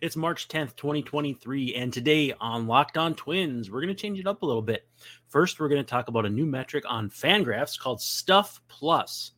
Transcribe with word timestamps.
It's 0.00 0.16
March 0.16 0.48
10th, 0.48 0.76
2023, 0.76 1.74
and 1.74 1.92
today 1.92 2.32
on 2.40 2.66
Locked 2.66 2.96
On 2.96 3.14
Twins, 3.14 3.70
we're 3.70 3.82
going 3.82 3.94
to 3.94 4.02
change 4.02 4.18
it 4.18 4.26
up 4.26 4.40
a 4.40 4.46
little 4.46 4.62
bit. 4.62 4.88
First, 5.28 5.60
we're 5.60 5.68
going 5.68 5.84
to 5.84 5.86
talk 5.86 6.08
about 6.08 6.24
a 6.24 6.30
new 6.30 6.46
metric 6.46 6.84
on 6.88 7.10
Fangraphs 7.10 7.78
called 7.78 8.00
Stuff 8.00 8.62
Plus, 8.66 9.32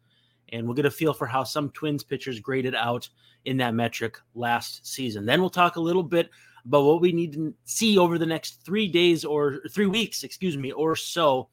and 0.51 0.65
we'll 0.65 0.77
get 0.77 0.87
a 0.87 0.91
feel 0.91 1.15
for 1.15 1.27
how 1.27 1.43
some 1.43 1.71
Twins 1.71 2.05
pitchers 2.05 2.39
graded 2.39 2.77
out 2.77 3.09
in 3.45 3.57
that 3.57 3.75
metric 3.75 4.21
last 4.37 4.87
season. 4.87 5.27
Then 5.27 5.41
we'll 5.41 5.51
talk 5.51 5.75
a 5.75 5.81
little 5.81 6.05
bit 6.05 6.31
about 6.65 6.85
what 6.85 7.01
we 7.01 7.11
need 7.11 7.33
to 7.33 7.53
see 7.65 7.99
over 7.99 8.17
the 8.17 8.25
next 8.25 8.65
three 8.65 8.87
days 8.87 9.25
or 9.25 9.63
three 9.73 9.87
weeks, 9.87 10.23
excuse 10.23 10.57
me, 10.57 10.71
or 10.71 10.95
so 10.95 11.49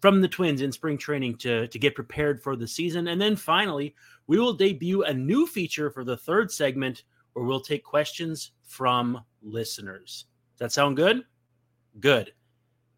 from 0.00 0.22
the 0.22 0.28
Twins 0.28 0.62
in 0.62 0.72
spring 0.72 0.96
training 0.96 1.36
to, 1.36 1.68
to 1.68 1.78
get 1.78 1.94
prepared 1.94 2.42
for 2.42 2.56
the 2.56 2.66
season. 2.66 3.08
And 3.08 3.20
then 3.20 3.36
finally, 3.36 3.94
we 4.26 4.38
will 4.38 4.54
debut 4.54 5.02
a 5.02 5.12
new 5.12 5.46
feature 5.46 5.90
for 5.90 6.04
the 6.04 6.16
third 6.16 6.50
segment 6.50 7.02
where 7.32 7.44
we'll 7.44 7.60
take 7.60 7.84
questions 7.84 8.52
from 8.62 9.24
listeners. 9.42 10.26
Does 10.54 10.58
that 10.58 10.72
sound 10.72 10.96
good? 10.96 11.24
Good. 11.98 12.32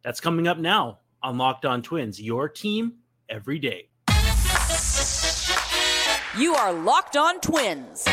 That's 0.02 0.20
coming 0.20 0.48
up 0.48 0.58
now 0.58 1.00
on 1.22 1.38
Locked 1.38 1.64
On 1.64 1.82
Twins, 1.82 2.20
your 2.20 2.48
team 2.48 2.94
every 3.28 3.58
day. 3.58 3.88
You 6.38 6.54
are 6.54 6.72
Locked 6.72 7.16
On 7.16 7.40
Twins, 7.40 8.06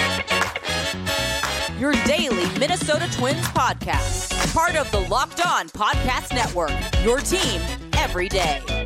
your 1.80 1.94
daily 2.06 2.60
Minnesota 2.60 3.10
Twins 3.14 3.46
podcast, 3.48 4.54
part 4.54 4.76
of 4.76 4.92
the 4.92 5.00
Locked 5.10 5.46
On 5.46 5.70
Podcast 5.70 6.34
Network, 6.34 6.72
your 7.04 7.20
team 7.20 7.62
every 7.94 8.28
day. 8.28 8.79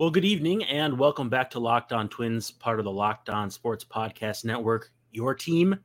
Well, 0.00 0.08
good 0.08 0.24
evening 0.24 0.64
and 0.64 0.98
welcome 0.98 1.28
back 1.28 1.50
to 1.50 1.60
Locked 1.60 1.92
On 1.92 2.08
Twins, 2.08 2.50
part 2.50 2.78
of 2.78 2.86
the 2.86 2.90
Locked 2.90 3.28
On 3.28 3.50
Sports 3.50 3.84
Podcast 3.84 4.46
Network, 4.46 4.90
your 5.12 5.34
team 5.34 5.78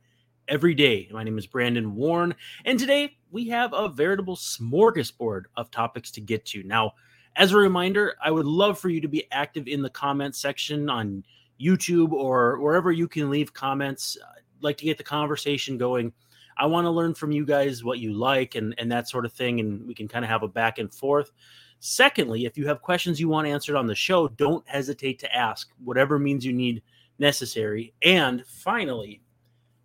every 0.48 0.72
day. 0.72 1.06
My 1.12 1.22
name 1.22 1.36
is 1.36 1.46
Brandon 1.46 1.94
Warne, 1.94 2.34
and 2.64 2.78
today 2.78 3.18
we 3.30 3.46
have 3.48 3.74
a 3.74 3.90
veritable 3.90 4.34
smorgasbord 4.34 5.42
of 5.58 5.70
topics 5.70 6.10
to 6.12 6.22
get 6.22 6.46
to. 6.46 6.62
Now, 6.62 6.94
as 7.36 7.52
a 7.52 7.58
reminder, 7.58 8.14
I 8.24 8.30
would 8.30 8.46
love 8.46 8.78
for 8.78 8.88
you 8.88 9.02
to 9.02 9.08
be 9.08 9.30
active 9.32 9.68
in 9.68 9.82
the 9.82 9.90
comments 9.90 10.38
section 10.38 10.88
on 10.88 11.22
YouTube 11.60 12.12
or 12.12 12.58
wherever 12.58 12.90
you 12.90 13.08
can 13.08 13.28
leave 13.28 13.52
comments. 13.52 14.16
I'd 14.26 14.62
like 14.62 14.78
to 14.78 14.86
get 14.86 14.96
the 14.96 15.04
conversation 15.04 15.76
going. 15.76 16.10
I 16.56 16.66
want 16.66 16.86
to 16.86 16.90
learn 16.90 17.14
from 17.14 17.32
you 17.32 17.44
guys 17.44 17.84
what 17.84 17.98
you 17.98 18.12
like 18.12 18.54
and, 18.54 18.74
and 18.78 18.90
that 18.90 19.08
sort 19.08 19.26
of 19.26 19.32
thing, 19.32 19.60
and 19.60 19.86
we 19.86 19.94
can 19.94 20.08
kind 20.08 20.24
of 20.24 20.30
have 20.30 20.42
a 20.42 20.48
back 20.48 20.78
and 20.78 20.92
forth. 20.92 21.32
Secondly, 21.80 22.46
if 22.46 22.56
you 22.56 22.66
have 22.66 22.80
questions 22.80 23.20
you 23.20 23.28
want 23.28 23.46
answered 23.46 23.76
on 23.76 23.86
the 23.86 23.94
show, 23.94 24.28
don't 24.28 24.66
hesitate 24.66 25.18
to 25.18 25.34
ask, 25.34 25.70
whatever 25.84 26.18
means 26.18 26.44
you 26.44 26.52
need 26.52 26.82
necessary. 27.18 27.92
And 28.02 28.44
finally, 28.46 29.20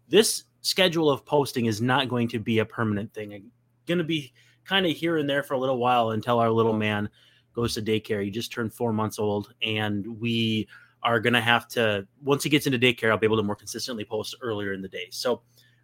this 0.07 0.45
schedule 0.61 1.09
of 1.09 1.25
posting 1.25 1.65
is 1.65 1.81
not 1.81 2.07
going 2.07 2.27
to 2.29 2.39
be 2.39 2.59
a 2.59 2.65
permanent 2.65 3.13
thing. 3.13 3.33
I'm 3.33 3.51
going 3.87 3.97
to 3.97 4.03
be 4.03 4.33
kind 4.63 4.85
of 4.85 4.93
here 4.93 5.17
and 5.17 5.29
there 5.29 5.43
for 5.43 5.55
a 5.55 5.59
little 5.59 5.77
while 5.77 6.11
until 6.11 6.39
our 6.39 6.49
little 6.49 6.73
man 6.73 7.09
goes 7.53 7.73
to 7.73 7.81
daycare. 7.81 8.23
He 8.23 8.29
just 8.29 8.51
turned 8.51 8.73
four 8.73 8.93
months 8.93 9.19
old, 9.19 9.53
and 9.61 10.19
we 10.19 10.67
are 11.03 11.19
going 11.19 11.33
to 11.33 11.41
have 11.41 11.67
to, 11.69 12.07
once 12.23 12.43
he 12.43 12.49
gets 12.49 12.67
into 12.67 12.79
daycare, 12.79 13.09
I'll 13.09 13.17
be 13.17 13.25
able 13.25 13.37
to 13.37 13.43
more 13.43 13.55
consistently 13.55 14.05
post 14.05 14.35
earlier 14.41 14.73
in 14.73 14.81
the 14.81 14.87
day. 14.87 15.07
So 15.09 15.41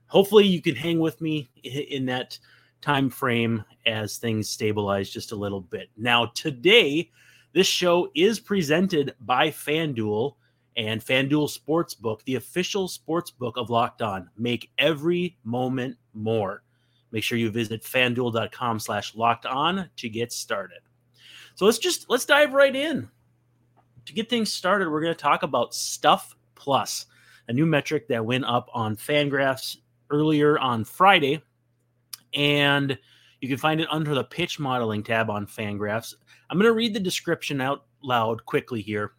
hopefully 0.07 0.45
you 0.45 0.61
can 0.61 0.75
hang 0.75 0.99
with 0.99 1.21
me 1.21 1.49
in 1.63 2.05
that 2.07 2.37
time 2.81 3.09
frame 3.09 3.63
as 3.85 4.17
things 4.17 4.49
stabilize 4.49 5.09
just 5.09 5.31
a 5.31 5.35
little 5.35 5.61
bit. 5.61 5.89
Now, 5.97 6.27
today, 6.27 7.11
this 7.53 7.67
show 7.67 8.09
is 8.15 8.39
presented 8.39 9.15
by 9.21 9.49
FanDuel 9.49 10.35
and 10.75 11.01
FanDuel 11.01 11.49
Sportsbook, 11.49 12.23
the 12.23 12.35
official 12.35 12.87
sportsbook 12.87 13.53
of 13.55 13.69
Locked 13.69 14.01
On. 14.01 14.29
Make 14.37 14.71
every 14.77 15.37
moment 15.43 15.97
more. 16.13 16.63
Make 17.11 17.23
sure 17.23 17.37
you 17.37 17.49
visit 17.49 17.83
fanduel.com 17.83 18.79
slash 18.79 19.15
locked 19.15 19.45
on 19.45 19.89
to 19.95 20.09
get 20.09 20.31
started. 20.31 20.79
So 21.55 21.65
let's 21.65 21.79
just 21.79 22.09
let's 22.09 22.25
dive 22.25 22.53
right 22.53 22.75
in. 22.75 23.09
To 24.05 24.13
get 24.13 24.29
things 24.29 24.53
started, 24.53 24.89
we're 24.89 25.01
going 25.01 25.13
to 25.13 25.19
talk 25.19 25.43
about 25.43 25.73
Stuff 25.73 26.35
Plus, 26.55 27.07
a 27.47 27.53
new 27.53 27.65
metric 27.65 28.07
that 28.09 28.25
went 28.25 28.45
up 28.45 28.69
on 28.73 28.95
Fangraphs 28.95 29.77
earlier 30.09 30.57
on 30.59 30.83
Friday 30.83 31.41
and 32.33 32.97
you 33.41 33.47
can 33.47 33.57
find 33.57 33.79
it 33.79 33.87
under 33.91 34.15
the 34.15 34.23
pitch 34.23 34.59
modeling 34.59 35.03
tab 35.03 35.29
on 35.29 35.45
Fangraphs. 35.45 36.13
I'm 36.49 36.57
going 36.57 36.69
to 36.69 36.73
read 36.73 36.93
the 36.93 36.99
description 36.99 37.61
out 37.61 37.85
loud 38.01 38.45
quickly 38.45 38.81
here, 38.81 39.13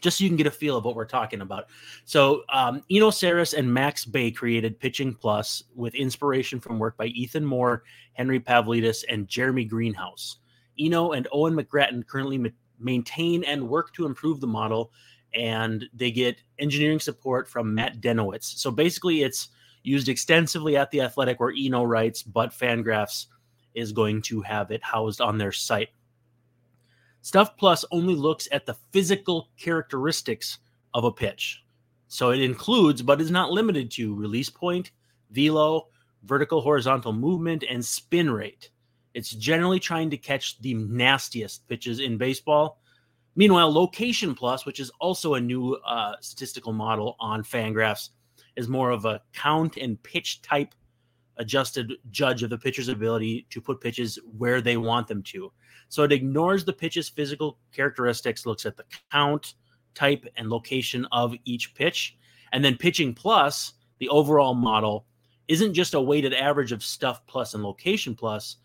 just 0.00 0.18
so 0.18 0.24
you 0.24 0.30
can 0.30 0.36
get 0.36 0.46
a 0.46 0.50
feel 0.50 0.76
of 0.76 0.84
what 0.84 0.94
we're 0.94 1.04
talking 1.04 1.40
about. 1.40 1.66
So, 2.04 2.42
um, 2.52 2.82
Eno 2.90 3.10
Sarris 3.10 3.56
and 3.56 3.72
Max 3.72 4.04
Bay 4.04 4.30
created 4.30 4.80
Pitching 4.80 5.14
Plus 5.14 5.62
with 5.74 5.94
inspiration 5.94 6.60
from 6.60 6.78
work 6.78 6.96
by 6.96 7.06
Ethan 7.06 7.44
Moore, 7.44 7.82
Henry 8.14 8.40
Pavlidis, 8.40 9.04
and 9.08 9.28
Jeremy 9.28 9.64
Greenhouse. 9.64 10.38
Eno 10.78 11.12
and 11.12 11.26
Owen 11.32 11.54
McGrattan 11.54 12.06
currently 12.06 12.38
ma- 12.38 12.48
maintain 12.78 13.44
and 13.44 13.68
work 13.68 13.92
to 13.94 14.06
improve 14.06 14.40
the 14.40 14.46
model, 14.46 14.92
and 15.34 15.84
they 15.92 16.10
get 16.10 16.40
engineering 16.58 17.00
support 17.00 17.48
from 17.48 17.74
Matt 17.74 18.00
Dennewitz. 18.00 18.44
So 18.58 18.70
basically, 18.70 19.22
it's 19.22 19.48
used 19.86 20.08
extensively 20.08 20.76
at 20.76 20.90
the 20.90 21.00
Athletic, 21.00 21.38
where 21.38 21.54
Eno 21.56 21.84
writes, 21.84 22.22
but 22.22 22.50
Fangraphs 22.50 23.26
is 23.74 23.92
going 23.92 24.22
to 24.22 24.40
have 24.40 24.70
it 24.70 24.82
housed 24.82 25.20
on 25.20 25.38
their 25.38 25.52
site. 25.52 25.90
Stuff 27.22 27.56
Plus 27.56 27.84
only 27.90 28.14
looks 28.14 28.48
at 28.52 28.66
the 28.66 28.76
physical 28.92 29.48
characteristics 29.58 30.58
of 30.94 31.04
a 31.04 31.12
pitch. 31.12 31.64
So 32.08 32.30
it 32.30 32.40
includes, 32.40 33.02
but 33.02 33.20
is 33.20 33.30
not 33.30 33.50
limited 33.50 33.90
to, 33.92 34.14
release 34.14 34.48
point, 34.48 34.92
velo, 35.30 35.88
vertical 36.24 36.60
horizontal 36.60 37.12
movement, 37.12 37.64
and 37.68 37.84
spin 37.84 38.30
rate. 38.30 38.70
It's 39.14 39.30
generally 39.30 39.80
trying 39.80 40.10
to 40.10 40.16
catch 40.16 40.60
the 40.60 40.74
nastiest 40.74 41.66
pitches 41.68 42.00
in 42.00 42.18
baseball. 42.18 42.80
Meanwhile, 43.34 43.72
Location 43.72 44.34
Plus, 44.34 44.64
which 44.64 44.80
is 44.80 44.90
also 45.00 45.34
a 45.34 45.40
new 45.40 45.74
uh, 45.86 46.14
statistical 46.20 46.72
model 46.72 47.16
on 47.18 47.42
Fangraphs, 47.42 48.10
is 48.56 48.68
more 48.68 48.90
of 48.90 49.04
a 49.04 49.20
count 49.32 49.76
and 49.76 50.02
pitch 50.02 50.42
type 50.42 50.74
adjusted 51.38 51.92
judge 52.10 52.42
of 52.42 52.50
the 52.50 52.58
pitcher's 52.58 52.88
ability 52.88 53.46
to 53.50 53.60
put 53.60 53.80
pitches 53.80 54.18
where 54.36 54.60
they 54.60 54.76
want 54.76 55.06
them 55.06 55.22
to. 55.22 55.52
So 55.88 56.02
it 56.02 56.12
ignores 56.12 56.64
the 56.64 56.72
pitch's 56.72 57.08
physical 57.08 57.58
characteristics, 57.72 58.46
looks 58.46 58.66
at 58.66 58.76
the 58.76 58.84
count, 59.12 59.54
type, 59.94 60.26
and 60.36 60.48
location 60.48 61.06
of 61.12 61.34
each 61.44 61.74
pitch. 61.74 62.16
And 62.52 62.64
then 62.64 62.76
pitching 62.76 63.14
plus, 63.14 63.74
the 63.98 64.08
overall 64.08 64.54
model, 64.54 65.06
isn't 65.48 65.74
just 65.74 65.94
a 65.94 66.00
weighted 66.00 66.34
average 66.34 66.72
of 66.72 66.82
stuff 66.82 67.24
plus 67.26 67.54
and 67.54 67.62
location 67.62 68.14
plus, 68.14 68.56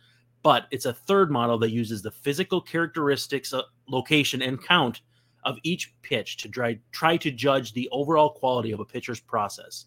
but 0.44 0.66
it's 0.72 0.86
a 0.86 0.94
third 0.94 1.30
model 1.30 1.60
that 1.60 1.72
uses 1.72 2.02
the 2.02 2.12
physical 2.12 2.60
characteristics, 2.60 3.54
uh, 3.54 3.62
location, 3.88 4.42
and 4.42 4.64
count 4.64 5.02
of 5.44 5.58
each 5.64 5.94
pitch 6.02 6.38
to 6.38 6.50
try, 6.50 6.80
try 6.92 7.18
to 7.18 7.32
judge 7.32 7.74
the 7.74 7.90
overall 7.92 8.32
quality 8.32 8.72
of 8.72 8.80
a 8.80 8.86
pitcher's 8.86 9.20
process. 9.20 9.86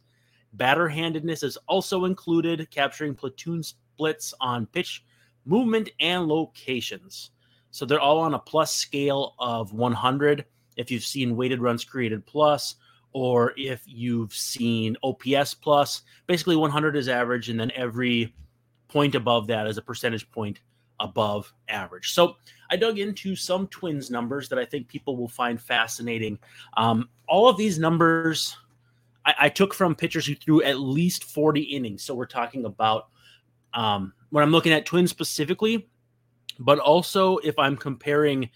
Batter 0.52 0.88
handedness 0.88 1.42
is 1.42 1.58
also 1.68 2.04
included, 2.04 2.70
capturing 2.70 3.14
platoon 3.14 3.62
splits 3.62 4.34
on 4.40 4.66
pitch 4.66 5.04
movement 5.44 5.90
and 6.00 6.26
locations. 6.26 7.30
So 7.70 7.84
they're 7.84 8.00
all 8.00 8.20
on 8.20 8.34
a 8.34 8.38
plus 8.38 8.72
scale 8.72 9.34
of 9.38 9.72
100. 9.72 10.44
If 10.76 10.90
you've 10.90 11.04
seen 11.04 11.36
weighted 11.36 11.60
runs 11.60 11.84
created 11.84 12.24
plus, 12.24 12.76
or 13.12 13.52
if 13.56 13.82
you've 13.86 14.32
seen 14.32 14.96
OPS 15.02 15.54
plus, 15.54 16.02
basically 16.26 16.56
100 16.56 16.96
is 16.96 17.08
average, 17.08 17.48
and 17.48 17.58
then 17.58 17.72
every 17.74 18.34
point 18.88 19.14
above 19.14 19.48
that 19.48 19.66
is 19.66 19.78
a 19.78 19.82
percentage 19.82 20.30
point 20.30 20.60
above 21.00 21.52
average. 21.68 22.12
So 22.12 22.36
I 22.70 22.76
dug 22.76 22.98
into 22.98 23.36
some 23.36 23.66
twins 23.68 24.10
numbers 24.10 24.48
that 24.48 24.58
I 24.58 24.64
think 24.64 24.88
people 24.88 25.16
will 25.16 25.28
find 25.28 25.60
fascinating. 25.60 26.38
Um, 26.76 27.08
all 27.28 27.48
of 27.48 27.56
these 27.56 27.78
numbers 27.78 28.56
I, 29.24 29.34
I, 29.40 29.48
took 29.48 29.74
from 29.74 29.94
pitchers 29.94 30.26
who 30.26 30.34
threw 30.34 30.62
at 30.62 30.78
least 30.78 31.24
40 31.24 31.60
innings. 31.60 32.02
So 32.02 32.14
we're 32.14 32.26
talking 32.26 32.64
about 32.64 33.08
um, 33.72 34.12
when 34.30 34.42
I'm 34.42 34.52
looking 34.52 34.72
at 34.72 34.86
twins 34.86 35.10
specifically, 35.10 35.88
but 36.58 36.78
also 36.78 37.38
if 37.38 37.58
I'm 37.58 37.76
comparing, 37.76 38.50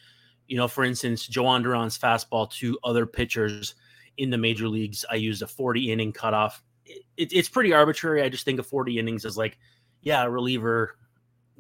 you 0.47 0.57
know, 0.57 0.69
for 0.69 0.85
instance, 0.85 1.27
Jhoan 1.27 1.63
Duran's 1.63 1.99
fastball 1.99 2.51
to 2.53 2.79
other 2.85 3.07
pitchers 3.07 3.75
in 4.17 4.31
the 4.31 4.39
major 4.39 4.69
leagues, 4.69 5.05
I 5.11 5.17
used 5.17 5.43
a 5.43 5.47
40 5.47 5.93
inning 5.93 6.13
cutoff. 6.13 6.63
It, 6.87 7.33
it's 7.33 7.49
pretty 7.49 7.73
arbitrary. 7.73 8.23
I 8.23 8.29
just 8.29 8.45
think 8.45 8.59
of 8.59 8.67
40 8.67 8.99
innings 8.99 9.25
as 9.25 9.37
like, 9.37 9.59
yeah, 10.03 10.23
a 10.23 10.31
reliever 10.31 10.97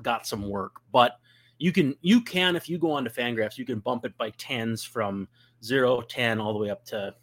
got 0.02 0.26
some 0.26 0.48
work. 0.48 0.76
But 0.92 1.18
you 1.58 1.72
can 1.72 1.94
you 2.00 2.20
can 2.20 2.56
if 2.56 2.68
you 2.68 2.78
go 2.78 2.92
on 2.92 3.04
to 3.04 3.10
Fangraphs, 3.10 3.58
you 3.58 3.64
can 3.64 3.80
bump 3.80 4.04
it 4.04 4.16
by 4.16 4.30
tens 4.30 4.84
from 4.84 5.28
zero, 5.62 6.00
10, 6.00 6.40
all 6.40 6.52
the 6.52 6.58
way 6.58 6.70
up 6.70 6.84
to 6.86 7.14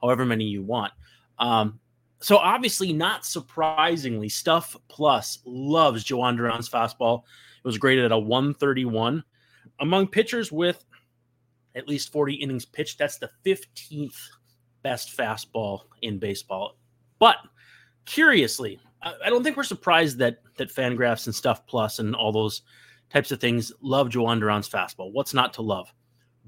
however 0.00 0.24
many 0.24 0.44
you 0.44 0.62
want. 0.62 0.92
Um, 1.38 1.80
so 2.20 2.38
obviously, 2.38 2.92
not 2.92 3.26
surprisingly, 3.26 4.28
Stuff 4.28 4.76
Plus 4.88 5.40
loves 5.44 6.04
Jhoan 6.04 6.36
Duran's 6.36 6.70
fastball. 6.70 7.18
It 7.18 7.66
was 7.66 7.78
graded 7.78 8.06
at 8.06 8.12
a 8.12 8.18
131. 8.18 9.22
Among 9.80 10.06
pitchers 10.06 10.50
with 10.50 10.84
at 11.74 11.88
least 11.88 12.12
40 12.12 12.34
innings 12.34 12.64
pitched. 12.64 12.98
That's 12.98 13.18
the 13.18 13.30
15th 13.44 14.16
best 14.82 15.16
fastball 15.16 15.80
in 16.02 16.18
baseball. 16.18 16.78
But 17.18 17.36
curiously, 18.04 18.80
I 19.04 19.28
don't 19.28 19.42
think 19.42 19.56
we're 19.56 19.64
surprised 19.64 20.18
that 20.18 20.38
that 20.56 20.74
Fangraphs 20.74 21.26
and 21.26 21.34
Stuff 21.34 21.66
Plus 21.66 21.98
and 21.98 22.14
all 22.14 22.32
those 22.32 22.62
types 23.10 23.30
of 23.30 23.40
things 23.40 23.72
love 23.80 24.08
Jhoan 24.08 24.40
Duran's 24.40 24.68
fastball. 24.68 25.12
What's 25.12 25.34
not 25.34 25.54
to 25.54 25.62
love? 25.62 25.92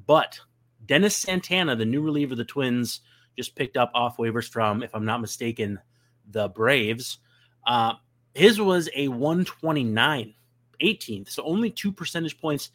But 0.06 0.40
Dennis 0.86 1.16
Santana, 1.16 1.76
the 1.76 1.84
new 1.84 2.00
reliever 2.00 2.32
of 2.32 2.38
the 2.38 2.44
Twins, 2.44 3.00
just 3.36 3.56
picked 3.56 3.76
up 3.76 3.90
off 3.94 4.16
waivers 4.16 4.48
from, 4.48 4.82
if 4.82 4.94
I'm 4.94 5.04
not 5.04 5.20
mistaken, 5.20 5.78
the 6.30 6.48
Braves. 6.48 7.18
Uh, 7.66 7.94
his 8.34 8.60
was 8.60 8.88
a 8.94 9.08
129, 9.08 10.34
18th, 10.82 11.30
so 11.30 11.42
only 11.44 11.70
two 11.70 11.92
percentage 11.92 12.38
points 12.38 12.70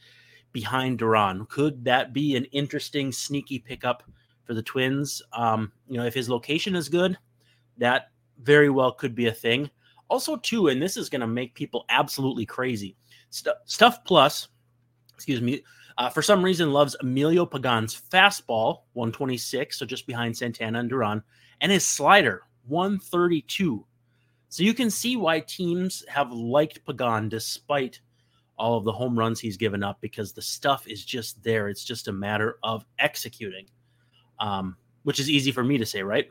behind 0.52 1.00
Duran. 1.00 1.46
Could 1.48 1.86
that 1.86 2.14
be 2.14 2.36
an 2.36 2.46
interesting, 2.46 3.12
sneaky 3.12 3.60
pickup 3.60 4.04
for 4.44 4.54
the 4.54 4.64
Twins? 4.64 5.22
Um, 5.34 5.72
you 5.88 5.98
know, 5.98 6.06
if 6.06 6.14
his 6.14 6.30
location 6.30 6.76
is 6.76 6.90
good, 6.90 7.18
that 7.78 8.11
very 8.44 8.70
well 8.70 8.92
could 8.92 9.16
be 9.16 9.28
a 9.28 9.34
thing. 9.34 9.70
Also, 10.10 10.36
too, 10.38 10.68
and 10.68 10.82
this 10.82 10.98
is 10.98 11.10
going 11.10 11.22
to 11.22 11.28
make 11.28 11.54
people 11.54 11.86
absolutely 11.90 12.46
crazy. 12.46 12.96
St- 13.30 13.56
Stuff 13.66 14.04
Plus, 14.04 14.50
excuse 15.14 15.42
me, 15.42 15.64
uh, 15.98 16.10
for 16.10 16.22
some 16.22 16.44
reason 16.44 16.74
loves 16.74 16.96
Emilio 17.02 17.46
Pagan's 17.46 18.02
fastball, 18.12 18.82
126, 18.94 19.78
so 19.78 19.86
just 19.86 20.08
behind 20.08 20.36
Santana 20.36 20.80
and 20.80 20.90
Duran, 20.90 21.24
and 21.62 21.72
his 21.72 21.88
slider, 21.88 22.44
132. 22.68 23.86
So 24.50 24.64
you 24.64 24.74
can 24.74 24.90
see 24.90 25.16
why 25.16 25.40
teams 25.40 26.04
have 26.10 26.32
liked 26.32 26.86
Pagan 26.86 27.30
despite 27.30 28.02
all 28.58 28.78
of 28.78 28.84
the 28.84 28.92
home 28.92 29.18
runs 29.18 29.40
he's 29.40 29.58
given 29.58 29.82
up 29.82 30.00
because 30.02 30.34
the 30.34 30.42
stuff 30.42 30.88
is 30.88 31.06
just 31.06 31.42
there. 31.42 31.70
It's 31.70 31.86
just 31.86 32.08
a 32.10 32.12
matter 32.12 32.58
of 32.64 32.86
executing, 33.00 33.68
um, 34.40 34.76
which 35.04 35.20
is 35.20 35.30
easy 35.30 35.52
for 35.52 35.64
me 35.64 35.78
to 35.78 35.86
say, 35.86 36.04
right? 36.04 36.30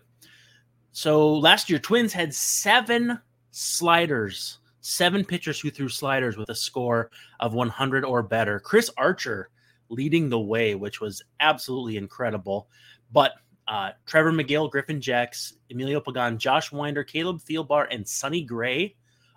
So 0.93 1.35
last 1.35 1.71
year, 1.71 1.79
Twins 1.79 2.13
had 2.13 2.35
seven 2.35 3.21
sliders, 3.51 4.59
seven 4.81 5.25
pitchers 5.25 5.61
who 5.61 5.71
threw 5.71 5.89
sliders 5.89 6.37
with 6.37 6.49
a 6.49 6.55
score 6.55 7.11
of 7.39 7.55
100 7.55 8.05
or 8.05 8.23
better. 8.23 8.59
Chris 8.61 8.91
Archer 8.97 9.51
leading 9.89 10.29
the 10.29 10.41
way, 10.41 10.75
which 10.75 11.01
was 11.01 11.23
absolutely 11.41 11.97
incredible. 11.97 12.69
But 13.13 13.33
uh, 13.69 13.91
Trevor 14.07 14.33
Megill, 14.33 14.71
Griffin 14.71 15.01
Jax, 15.01 15.55
Emilio 15.71 16.01
Pagan, 16.01 16.39
Josh 16.39 16.73
Winder, 16.73 17.05
Caleb 17.05 17.41
Thielbar, 17.41 17.87
and 17.91 18.07
Sonny 18.07 18.43
Gray 18.43 18.97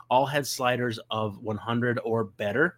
all 0.10 0.26
had 0.26 0.46
sliders 0.46 1.00
of 1.12 1.40
100 1.40 2.00
or 2.04 2.26
better. 2.26 2.78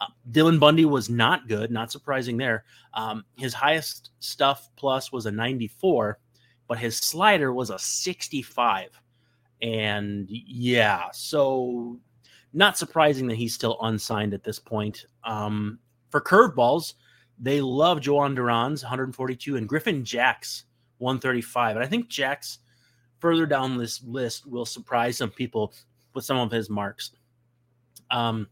Uh, 0.00 0.06
Dylan 0.30 0.58
Bundy 0.58 0.84
was 0.84 1.08
not 1.08 1.48
good, 1.48 1.70
not 1.70 1.92
surprising 1.92 2.36
there. 2.36 2.64
Um, 2.94 3.24
his 3.36 3.54
highest 3.54 4.10
stuff 4.20 4.68
plus 4.76 5.12
was 5.12 5.26
a 5.26 5.30
94, 5.30 6.18
but 6.72 6.78
his 6.78 6.96
slider 6.96 7.52
was 7.52 7.68
a 7.68 7.78
65. 7.78 8.98
And 9.60 10.26
yeah, 10.30 11.08
so 11.12 12.00
not 12.54 12.78
surprising 12.78 13.26
that 13.26 13.34
he's 13.34 13.52
still 13.52 13.76
unsigned 13.82 14.32
at 14.32 14.42
this 14.42 14.58
point. 14.58 15.04
Um, 15.22 15.80
for 16.08 16.22
curveballs, 16.22 16.94
they 17.38 17.60
love 17.60 18.00
Jhoan 18.00 18.34
Duran's 18.34 18.82
142 18.82 19.56
and 19.56 19.68
Griffin 19.68 20.02
Jax 20.02 20.64
135. 20.96 21.76
And 21.76 21.84
I 21.84 21.86
think 21.86 22.08
Jax 22.08 22.60
further 23.18 23.44
down 23.44 23.76
this 23.76 24.02
list 24.02 24.46
will 24.46 24.64
surprise 24.64 25.18
some 25.18 25.30
people 25.30 25.74
with 26.14 26.24
some 26.24 26.38
of 26.38 26.50
his 26.50 26.70
marks. 26.70 27.10
Um, 28.10 28.48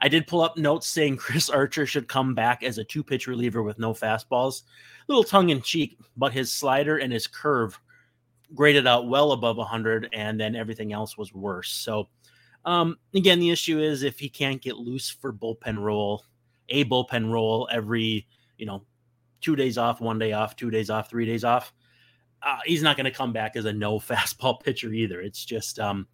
I 0.00 0.08
did 0.08 0.26
pull 0.26 0.42
up 0.42 0.56
notes 0.56 0.86
saying 0.86 1.16
Chris 1.18 1.50
Archer 1.50 1.86
should 1.86 2.08
come 2.08 2.34
back 2.34 2.62
as 2.62 2.78
a 2.78 2.84
two 2.84 3.02
pitch 3.02 3.26
reliever 3.26 3.62
with 3.62 3.78
no 3.78 3.92
fastballs. 3.92 4.62
A 4.62 5.12
little 5.12 5.24
tongue 5.24 5.50
in 5.50 5.62
cheek, 5.62 5.98
but 6.16 6.32
his 6.32 6.52
slider 6.52 6.98
and 6.98 7.12
his 7.12 7.26
curve 7.26 7.78
graded 8.54 8.86
out 8.86 9.08
well 9.08 9.32
above 9.32 9.56
100, 9.56 10.08
and 10.12 10.40
then 10.40 10.56
everything 10.56 10.92
else 10.92 11.18
was 11.18 11.34
worse. 11.34 11.70
So, 11.70 12.08
um, 12.64 12.96
again, 13.14 13.40
the 13.40 13.50
issue 13.50 13.78
is 13.78 14.02
if 14.02 14.18
he 14.18 14.28
can't 14.28 14.62
get 14.62 14.76
loose 14.76 15.10
for 15.10 15.32
bullpen 15.32 15.78
role, 15.78 16.24
a 16.68 16.84
bullpen 16.84 17.30
role 17.30 17.68
every, 17.70 18.26
you 18.56 18.66
know, 18.66 18.84
two 19.40 19.56
days 19.56 19.78
off, 19.78 20.00
one 20.00 20.18
day 20.18 20.32
off, 20.32 20.56
two 20.56 20.70
days 20.70 20.90
off, 20.90 21.10
three 21.10 21.26
days 21.26 21.44
off, 21.44 21.72
uh, 22.42 22.58
he's 22.64 22.82
not 22.82 22.96
going 22.96 23.04
to 23.04 23.10
come 23.10 23.32
back 23.32 23.56
as 23.56 23.64
a 23.64 23.72
no 23.72 23.98
fastball 23.98 24.60
pitcher 24.60 24.92
either. 24.92 25.20
It's 25.20 25.44
just, 25.44 25.78
um, 25.78 26.06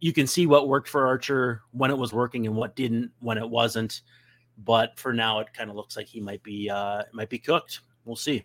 you 0.00 0.12
can 0.12 0.26
see 0.26 0.46
what 0.46 0.68
worked 0.68 0.88
for 0.88 1.06
Archer 1.06 1.62
when 1.72 1.90
it 1.90 1.98
was 1.98 2.12
working 2.12 2.46
and 2.46 2.56
what 2.56 2.74
didn't 2.74 3.12
when 3.20 3.38
it 3.38 3.48
wasn't. 3.48 4.00
But 4.58 4.98
for 4.98 5.12
now, 5.12 5.40
it 5.40 5.52
kind 5.54 5.70
of 5.70 5.76
looks 5.76 5.96
like 5.96 6.06
he 6.06 6.20
might 6.20 6.42
be 6.42 6.68
uh, 6.68 7.04
might 7.12 7.30
be 7.30 7.38
cooked. 7.38 7.80
We'll 8.04 8.16
see. 8.16 8.44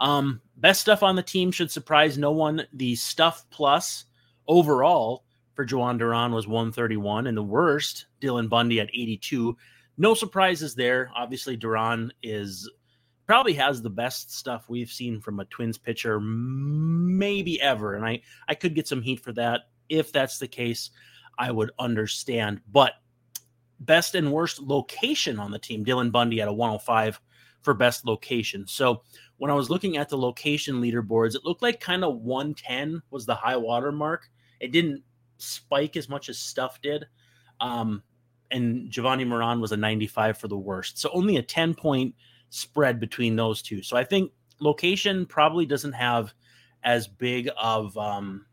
Um, 0.00 0.40
best 0.56 0.80
stuff 0.80 1.02
on 1.02 1.16
the 1.16 1.22
team 1.22 1.50
should 1.50 1.70
surprise 1.70 2.18
no 2.18 2.32
one. 2.32 2.66
The 2.72 2.94
stuff 2.96 3.44
plus 3.50 4.04
overall 4.46 5.24
for 5.54 5.64
Jhoan 5.64 5.98
Duran 5.98 6.32
was 6.32 6.46
131, 6.46 7.26
and 7.26 7.36
the 7.36 7.42
worst, 7.42 8.06
Dylan 8.20 8.48
Bundy 8.48 8.80
at 8.80 8.88
82. 8.88 9.56
No 9.96 10.14
surprises 10.14 10.74
there. 10.74 11.10
Obviously, 11.14 11.56
Duran 11.56 12.12
is 12.22 12.70
probably 13.26 13.54
has 13.54 13.80
the 13.80 13.90
best 13.90 14.36
stuff 14.36 14.68
we've 14.68 14.90
seen 14.90 15.20
from 15.20 15.40
a 15.40 15.44
Twins 15.46 15.78
pitcher, 15.78 16.20
maybe 16.20 17.60
ever. 17.60 17.94
And 17.94 18.04
I 18.04 18.20
I 18.48 18.54
could 18.54 18.74
get 18.74 18.88
some 18.88 19.00
heat 19.02 19.20
for 19.20 19.32
that 19.34 19.62
if 19.98 20.12
that's 20.12 20.38
the 20.38 20.48
case. 20.48 20.90
I 21.36 21.50
would 21.50 21.72
understand, 21.78 22.60
but 22.70 22.92
best 23.80 24.14
and 24.14 24.32
worst 24.32 24.60
location 24.60 25.38
on 25.38 25.50
the 25.50 25.58
team, 25.58 25.84
Dylan 25.84 26.12
Bundy 26.12 26.40
at 26.40 26.48
a 26.48 26.52
105 26.52 27.20
for 27.60 27.74
best 27.74 28.06
location. 28.06 28.66
So 28.66 29.02
when 29.38 29.50
I 29.50 29.54
was 29.54 29.70
looking 29.70 29.96
at 29.96 30.08
the 30.08 30.18
location 30.18 30.80
leaderboards, 30.80 31.34
it 31.34 31.44
looked 31.44 31.62
like 31.62 31.80
kind 31.80 32.04
of 32.04 32.18
110 32.18 33.02
was 33.10 33.26
the 33.26 33.34
high 33.34 33.56
water 33.56 33.90
mark. 33.90 34.28
It 34.60 34.70
didn't 34.70 35.02
spike 35.38 35.96
as 35.96 36.08
much 36.08 36.28
as 36.28 36.38
stuff 36.38 36.80
did. 36.82 37.06
Um, 37.60 38.02
and 38.50 38.90
Jovani 38.90 39.26
Moran 39.26 39.60
was 39.60 39.72
a 39.72 39.76
95 39.76 40.38
for 40.38 40.48
the 40.48 40.56
worst. 40.56 40.98
So 40.98 41.10
only 41.12 41.36
a 41.36 41.42
10 41.42 41.74
point 41.74 42.14
spread 42.50 43.00
between 43.00 43.34
those 43.34 43.62
two. 43.62 43.82
So 43.82 43.96
I 43.96 44.04
think 44.04 44.30
location 44.60 45.26
probably 45.26 45.66
doesn't 45.66 45.92
have 45.92 46.32
as 46.84 47.08
big 47.08 47.48
of 47.60 47.96
um, 47.96 48.46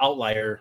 outlier 0.00 0.60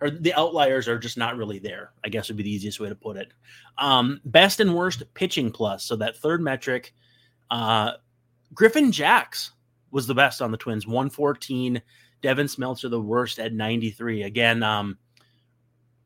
or 0.00 0.10
the 0.10 0.34
outliers 0.34 0.88
are 0.88 0.98
just 0.98 1.16
not 1.16 1.36
really 1.36 1.58
there. 1.58 1.92
I 2.04 2.08
guess 2.08 2.28
would 2.28 2.36
be 2.36 2.42
the 2.42 2.52
easiest 2.52 2.80
way 2.80 2.88
to 2.88 2.94
put 2.94 3.16
it. 3.16 3.32
Um, 3.78 4.20
best 4.24 4.60
and 4.60 4.74
worst 4.74 5.02
pitching 5.14 5.50
plus. 5.50 5.84
So 5.84 5.96
that 5.96 6.16
third 6.16 6.40
metric, 6.40 6.94
uh, 7.50 7.92
Griffin 8.54 8.92
Jax 8.92 9.52
was 9.90 10.06
the 10.06 10.14
best 10.14 10.40
on 10.40 10.50
the 10.50 10.56
Twins, 10.56 10.86
114. 10.86 11.82
Devin 12.20 12.46
Smeltzer 12.46 12.90
the 12.90 13.00
worst 13.00 13.38
at 13.38 13.52
93. 13.52 14.22
Again, 14.22 14.62
um, 14.62 14.98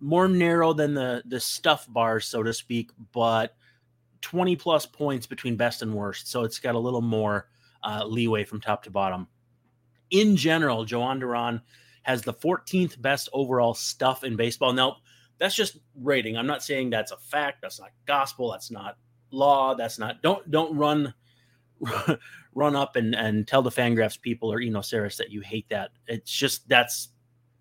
more 0.01 0.29
narrow 0.29 0.73
than 0.73 0.95
the 0.95 1.23
the 1.27 1.41
stuff 1.41 1.87
bars, 1.89 2.27
so 2.27 2.43
to 2.43 2.53
speak, 2.53 2.91
but 3.13 3.57
20 4.21 4.57
plus 4.57 4.85
points 4.85 5.27
between 5.27 5.57
best 5.57 5.83
and 5.83 5.95
worst. 5.95 6.29
So 6.29 6.43
it's 6.43 6.59
got 6.59 6.75
a 6.75 6.79
little 6.79 7.01
more 7.01 7.49
uh, 7.83 8.05
leeway 8.05 8.45
from 8.45 8.61
top 8.61 8.83
to 8.85 8.91
bottom. 8.91 9.27
In 10.11 10.37
general, 10.37 10.85
Jhoan 10.85 11.21
Duran 11.21 11.63
has 12.03 12.23
the 12.23 12.35
14th 12.35 13.01
best 13.01 13.29
overall 13.33 13.75
stuff 13.75 14.25
in 14.25 14.37
baseball. 14.37 14.73
Now, 14.73 14.97
that's 15.39 15.55
just 15.55 15.79
rating. 16.01 16.37
I'm 16.37 16.47
not 16.47 16.63
saying 16.63 16.91
that's 16.91 17.13
a 17.13 17.17
fact. 17.17 17.63
That's 17.63 17.81
not 17.81 17.91
gospel. 18.07 18.53
That's 18.53 18.71
not 18.71 18.97
law. 19.33 19.75
That's 19.75 19.99
not 19.99 20.23
don't 20.23 20.49
don't 20.51 20.77
run 20.77 21.13
run 22.55 22.77
up 22.77 22.97
and 22.97 23.15
and 23.15 23.47
tell 23.47 23.63
the 23.63 23.71
Fangraphs 23.71 24.21
people 24.21 24.53
or 24.53 24.61
Eno 24.61 24.81
Sarris 24.81 25.17
that 25.17 25.31
you 25.31 25.41
hate 25.41 25.69
that. 25.71 25.91
It's 26.07 26.31
just 26.31 26.69
that's 26.69 27.09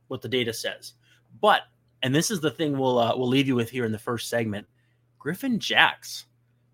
what 0.10 0.21
the 0.21 0.29
data 0.29 0.53
says. 0.53 0.93
But 1.41 1.62
and 2.03 2.13
this 2.13 2.29
is 2.29 2.39
the 2.39 2.51
thing 2.51 2.77
we'll 2.77 3.00
uh, 3.00 3.17
we'll 3.17 3.27
leave 3.27 3.48
you 3.48 3.55
with 3.55 3.69
here 3.69 3.86
in 3.86 3.91
the 3.91 3.98
first 3.98 4.29
segment. 4.29 4.67
Griffin 5.17 5.60
Jax, 5.60 6.25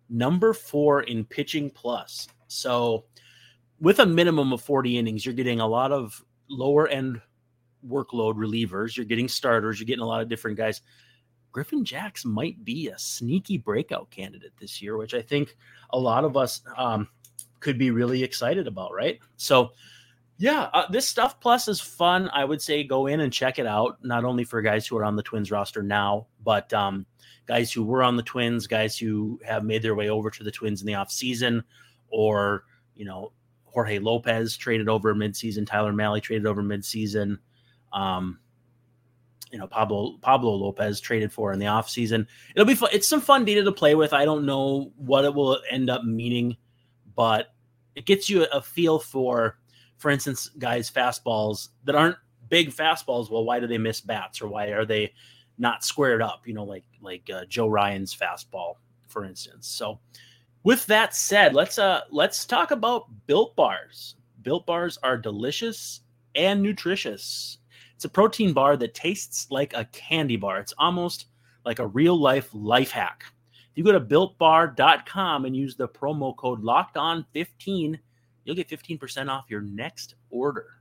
number 0.10 0.54
four 0.54 1.04
in 1.04 1.24
pitching 1.26 1.70
plus. 1.70 2.28
So 2.48 3.06
with 3.80 4.00
a 4.00 4.06
minimum 4.06 4.54
of 4.54 4.62
40 4.62 4.98
innings, 4.98 5.26
you're 5.26 5.36
getting 5.36 5.60
a 5.60 5.68
lot 5.68 5.92
of 5.92 6.24
lower 6.50 6.88
end 6.88 7.22
workload 7.86 8.36
relievers. 8.36 8.96
You're 8.96 9.06
getting 9.06 9.28
starters. 9.28 9.80
You're 9.80 9.88
getting 9.88 10.04
a 10.04 10.08
lot 10.08 10.22
of 10.22 10.30
different 10.30 10.58
guys. 10.58 10.82
Griffin 11.52 11.84
Jax 11.84 12.24
might 12.24 12.64
be 12.64 12.90
a 12.90 13.00
sneaky 13.00 13.58
breakout 13.58 14.10
candidate 14.12 14.54
this 14.60 14.82
year, 14.82 14.98
which 14.98 15.14
I 15.14 15.22
think 15.22 15.56
a 15.90 16.00
lot 16.00 16.24
of 16.24 16.38
us 16.38 16.62
um, 16.78 17.08
could 17.60 17.78
be 17.78 17.92
really 17.92 18.24
excited 18.24 18.68
about, 18.68 18.94
right? 18.94 19.20
So, 19.38 19.72
yeah, 20.38 20.70
uh, 20.74 20.88
this 20.92 21.08
stuff 21.08 21.40
plus 21.40 21.68
is 21.68 21.82
fun. 21.82 22.30
I 22.32 22.46
would 22.46 22.62
say 22.62 22.84
go 22.84 23.08
in 23.08 23.22
and 23.22 23.34
check 23.34 23.58
it 23.58 23.66
out, 23.66 23.98
not 24.04 24.24
only 24.24 24.44
for 24.44 24.62
guys 24.62 24.86
who 24.86 24.98
are 24.98 25.04
on 25.04 25.16
the 25.16 25.24
Twins 25.24 25.50
roster 25.50 25.82
now, 25.82 26.28
but 26.44 26.72
um, 26.74 27.08
guys 27.48 27.72
who 27.72 27.84
were 27.84 28.04
on 28.04 28.18
the 28.18 28.24
Twins, 28.24 28.68
guys 28.68 28.96
who 28.96 29.40
have 29.44 29.64
made 29.64 29.82
their 29.82 29.96
way 29.96 30.10
over 30.10 30.30
to 30.30 30.44
the 30.44 30.52
Twins 30.52 30.82
in 30.82 30.88
the 30.88 30.94
off 30.94 31.10
season, 31.10 31.64
or, 32.10 32.66
you 32.94 33.06
know, 33.06 33.32
Jorge 33.66 33.98
Lopez 33.98 34.56
traded 34.58 34.90
over 34.90 35.16
midseason, 35.16 35.66
Tyler 35.66 35.94
Mahle 35.94 36.22
traded 36.22 36.46
over 36.46 36.62
midseason. 36.62 37.40
Um, 37.98 38.40
you 39.52 39.58
know 39.58 39.68
Pablo 39.68 40.18
Pablo 40.22 40.54
Lopez 40.54 41.00
traded 41.00 41.32
for 41.32 41.52
in 41.54 41.60
the 41.60 41.66
offseason. 41.66 42.28
It'll 42.56 42.66
be 42.66 42.76
fun. 42.76 42.90
It's 42.94 43.08
some 43.08 43.22
fun 43.22 43.46
data 43.46 43.64
to 43.64 43.72
play 43.72 43.96
with. 43.96 44.14
I 44.14 44.26
don't 44.26 44.46
know 44.46 44.92
what 44.98 45.26
it 45.26 45.34
will 45.34 45.60
end 45.72 45.90
up 45.90 46.04
meaning, 46.04 46.58
but 47.16 47.54
it 47.96 48.06
gets 48.06 48.30
you 48.30 48.46
a 48.46 48.62
feel 48.62 49.00
for, 49.00 49.58
for 49.98 50.12
instance, 50.12 50.50
guys 50.60 50.92
fastballs 50.92 51.70
that 51.86 51.96
aren't 51.96 52.18
big 52.50 52.70
fastballs. 52.70 53.32
Well, 53.32 53.46
why 53.46 53.60
do 53.60 53.68
they 53.68 53.78
miss 53.78 54.02
bats 54.02 54.42
or 54.42 54.48
why 54.48 54.68
are 54.68 54.86
they 54.86 55.14
not 55.58 55.84
squared 55.84 56.22
up? 56.22 56.42
You 56.46 56.54
know, 56.54 56.66
like 56.66 56.86
like 57.02 57.30
uh, 57.34 57.46
Joe 57.46 57.68
Ryan's 57.68 58.16
fastball, 58.16 58.76
for 59.08 59.26
instance. 59.26 59.68
So, 59.68 60.00
with 60.64 60.86
that 60.88 61.16
said, 61.16 61.56
let's 61.56 61.80
uh 61.80 62.02
let's 62.12 62.46
talk 62.46 62.72
about 62.72 63.08
built 63.28 63.56
bars. 63.56 64.16
Built 64.42 64.66
bars 64.66 64.98
are 65.04 65.18
delicious 65.18 66.02
and 66.36 66.62
nutritious. 66.62 67.58
It's 67.98 68.06
a 68.06 68.10
protein 68.10 68.54
bar 68.54 68.78
that 68.78 68.94
tastes 68.94 69.50
like 69.50 69.74
a 69.74 69.86
candy 69.86 70.36
bar. 70.36 70.60
It's 70.60 70.76
almost 70.78 71.26
like 71.66 71.80
a 71.80 71.88
real 71.88 72.16
life 72.16 72.48
life 72.54 72.92
hack. 72.92 73.24
If 73.72 73.72
you 73.74 73.84
go 73.84 73.92
to 73.92 74.00
builtbar.com 74.00 75.46
and 75.46 75.58
use 75.58 75.76
the 75.76 75.88
promo 75.88 76.38
code 76.38 76.62
locked 76.62 76.96
on 76.96 77.26
15, 77.34 78.00
you'll 78.46 78.56
get 78.56 78.70
15% 78.70 79.30
off 79.30 79.46
your 79.50 79.62
next 79.62 80.14
order. 80.30 80.76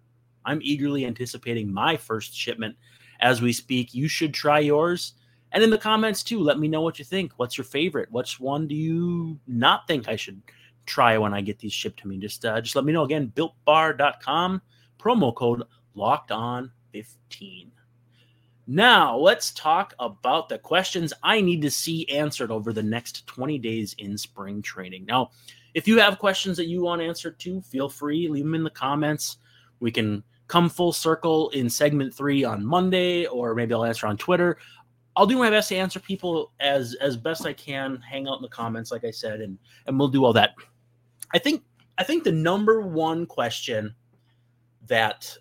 I'm 0.44 0.61
eagerly 0.61 1.06
anticipating 1.06 1.73
my 1.73 1.96
first 1.96 2.37
shipment 2.37 2.76
as 3.20 3.40
we 3.40 3.50
speak. 3.50 3.94
You 3.94 4.08
should 4.08 4.35
try 4.35 4.58
yours. 4.58 5.14
And 5.52 5.64
in 5.64 5.70
the 5.70 5.78
comments 5.78 6.23
too, 6.23 6.40
let 6.40 6.58
me 6.58 6.68
know 6.68 6.82
what 6.82 6.99
you 6.99 7.06
think. 7.06 7.32
What's 7.38 7.56
your 7.56 7.64
favorite? 7.64 8.12
Which 8.12 8.38
one 8.38 8.68
do 8.68 8.75
you 8.75 9.40
not 9.46 9.88
think 9.88 10.06
I 10.06 10.16
should 10.16 10.42
try 10.85 11.16
when 11.16 11.32
I 11.32 11.40
get 11.40 11.58
these 11.58 11.73
shipped 11.73 12.00
to 12.00 12.08
me? 12.08 12.18
Just 12.18 12.44
uh, 12.44 12.61
just 12.61 12.76
let 12.76 12.85
me 12.85 12.92
know 12.92 13.04
again. 13.04 13.32
Builtbar.com 13.35 14.61
promo 14.99 15.35
code 15.35 15.62
locked 15.94 16.30
on 16.30 16.70
15. 17.02 17.70
Now, 18.66 19.16
let's 19.16 19.52
talk 19.52 19.94
about 20.00 20.48
the 20.48 20.58
questions 20.58 21.12
I 21.22 21.40
need 21.40 21.62
to 21.62 21.70
see 21.70 22.08
answered 22.08 22.50
over 22.50 22.72
the 22.72 22.82
next 22.82 23.26
20 23.26 23.58
days 23.58 23.94
in 23.98 24.18
spring 24.18 24.60
training. 24.60 25.04
Now, 25.06 25.30
if 25.74 25.86
you 25.86 25.98
have 25.98 26.18
questions 26.18 26.56
that 26.56 26.66
you 26.66 26.82
want 26.82 27.02
answered 27.02 27.38
too, 27.38 27.60
feel 27.60 27.88
free, 27.88 28.28
leave 28.28 28.44
them 28.44 28.54
in 28.54 28.64
the 28.64 28.70
comments. 28.70 29.36
We 29.78 29.92
can 29.92 30.24
come 30.48 30.68
full 30.68 30.92
circle 30.92 31.50
in 31.50 31.68
segment 31.68 32.14
three 32.14 32.44
on 32.44 32.64
Monday, 32.64 33.26
or 33.26 33.54
maybe 33.54 33.74
I'll 33.74 33.84
answer 33.84 34.06
on 34.06 34.16
Twitter. 34.16 34.58
I'll 35.16 35.26
do 35.26 35.38
my 35.38 35.50
best 35.50 35.68
to 35.70 35.76
answer 35.76 36.00
people 36.00 36.52
as 36.60 36.94
as 37.00 37.16
best 37.16 37.46
I 37.46 37.52
can. 37.52 38.00
Hang 38.00 38.28
out 38.28 38.36
in 38.36 38.42
the 38.42 38.48
comments, 38.48 38.90
like 38.90 39.04
I 39.04 39.10
said, 39.10 39.40
and 39.40 39.58
and 39.86 39.98
we'll 39.98 40.08
do 40.08 40.24
all 40.24 40.32
that. 40.34 40.54
I 41.32 41.38
think 41.38 41.62
I 41.98 42.04
think 42.04 42.24
the 42.24 42.32
number 42.32 42.80
one 42.80 43.26
question 43.26 43.94
that 44.86 45.36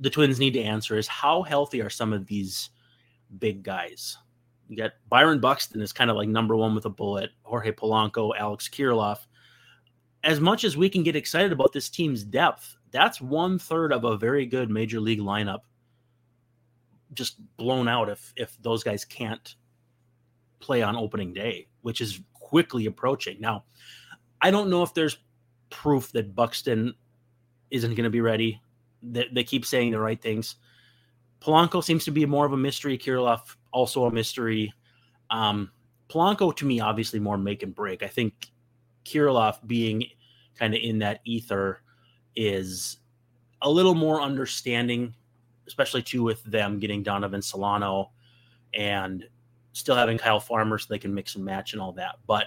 the 0.00 0.10
Twins 0.10 0.38
need 0.38 0.52
to 0.52 0.62
answer 0.62 0.96
is 0.96 1.08
how 1.08 1.42
healthy 1.42 1.82
are 1.82 1.90
some 1.90 2.12
of 2.12 2.26
these 2.26 2.70
big 3.38 3.62
guys? 3.62 4.16
You 4.68 4.76
got 4.76 4.92
Byron 5.08 5.40
Buxton 5.40 5.80
is 5.80 5.92
kind 5.92 6.10
of 6.10 6.16
like 6.16 6.28
number 6.28 6.56
one 6.56 6.74
with 6.74 6.84
a 6.84 6.90
bullet, 6.90 7.30
Jorge 7.42 7.72
Polanco, 7.72 8.32
Alex 8.38 8.68
Kirilloff. 8.68 9.18
As 10.24 10.40
much 10.40 10.64
as 10.64 10.76
we 10.76 10.88
can 10.88 11.02
get 11.02 11.16
excited 11.16 11.52
about 11.52 11.72
this 11.72 11.88
team's 11.88 12.22
depth, 12.22 12.76
that's 12.90 13.20
one 13.20 13.58
third 13.58 13.92
of 13.92 14.04
a 14.04 14.16
very 14.16 14.46
good 14.46 14.70
major 14.70 15.00
league 15.00 15.20
lineup 15.20 15.60
just 17.14 17.40
blown 17.56 17.88
out 17.88 18.08
if 18.10 18.32
if 18.36 18.56
those 18.62 18.82
guys 18.84 19.04
can't 19.04 19.56
play 20.60 20.82
on 20.82 20.96
opening 20.96 21.32
day, 21.32 21.68
which 21.82 22.00
is 22.00 22.20
quickly 22.34 22.86
approaching. 22.86 23.40
Now, 23.40 23.64
I 24.40 24.50
don't 24.50 24.70
know 24.70 24.82
if 24.82 24.92
there's 24.92 25.18
proof 25.70 26.12
that 26.12 26.34
Buxton 26.34 26.94
isn't 27.70 27.94
going 27.94 28.04
to 28.04 28.10
be 28.10 28.20
ready 28.20 28.60
they, 29.02 29.28
they 29.32 29.44
keep 29.44 29.64
saying 29.64 29.90
the 29.92 30.00
right 30.00 30.20
things. 30.20 30.56
Polanco 31.40 31.82
seems 31.82 32.04
to 32.04 32.10
be 32.10 32.26
more 32.26 32.46
of 32.46 32.52
a 32.52 32.56
mystery. 32.56 32.98
Kirilloff 32.98 33.56
also 33.72 34.04
a 34.06 34.12
mystery. 34.12 34.72
Um, 35.30 35.70
Polanco 36.08 36.54
to 36.56 36.66
me, 36.66 36.80
obviously 36.80 37.20
more 37.20 37.38
make 37.38 37.62
and 37.62 37.74
break. 37.74 38.02
I 38.02 38.08
think 38.08 38.50
Kirilloff 39.04 39.66
being 39.66 40.04
kind 40.58 40.74
of 40.74 40.80
in 40.82 40.98
that 40.98 41.20
ether 41.24 41.82
is 42.34 42.98
a 43.62 43.70
little 43.70 43.94
more 43.94 44.20
understanding, 44.20 45.14
especially 45.66 46.02
too 46.02 46.22
with 46.22 46.42
them 46.44 46.78
getting 46.78 47.02
Donovan 47.02 47.42
Solano 47.42 48.10
and 48.74 49.24
still 49.72 49.96
having 49.96 50.18
Kyle 50.18 50.40
Farmer 50.40 50.78
so 50.78 50.86
they 50.88 50.98
can 50.98 51.14
mix 51.14 51.36
and 51.36 51.44
match 51.44 51.72
and 51.72 51.82
all 51.82 51.92
that. 51.92 52.16
But 52.26 52.46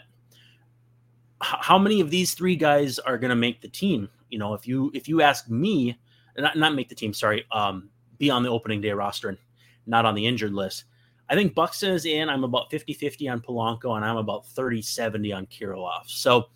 how 1.42 1.78
many 1.78 2.02
of 2.02 2.12
these 2.12 2.34
three 2.34 2.56
guys 2.56 3.00
are 3.00 3.18
going 3.18 3.30
to 3.30 3.36
make 3.36 3.62
the 3.62 3.68
team? 3.68 4.10
You 4.30 4.38
know, 4.40 4.54
if 4.54 4.68
you 4.68 4.92
if 4.94 5.08
you 5.08 5.22
ask 5.22 5.50
me, 5.50 5.98
not, 6.38 6.58
not 6.58 6.76
make 6.76 6.90
the 6.90 6.96
team, 6.96 7.14
sorry, 7.14 7.46
um, 7.52 7.90
be 8.18 8.30
on 8.30 8.44
the 8.44 8.50
opening 8.50 8.82
day 8.82 8.92
roster 8.92 9.30
and 9.30 9.38
not 9.86 10.06
on 10.06 10.16
the 10.16 10.26
injured 10.26 10.54
list. 10.54 10.86
I 11.30 11.36
think 11.36 11.56
Buxton 11.56 11.94
is 11.94 12.06
in. 12.06 12.30
I'm 12.30 12.44
about 12.44 12.70
50 12.70 12.94
50 12.94 13.30
on 13.30 13.40
Polanco, 13.40 13.96
and 13.96 14.04
I'm 14.04 14.18
about 14.18 14.46
30 14.48 14.82
70 14.82 15.32
on 15.32 15.46
Kirilloff. 15.46 16.08
So 16.08 16.50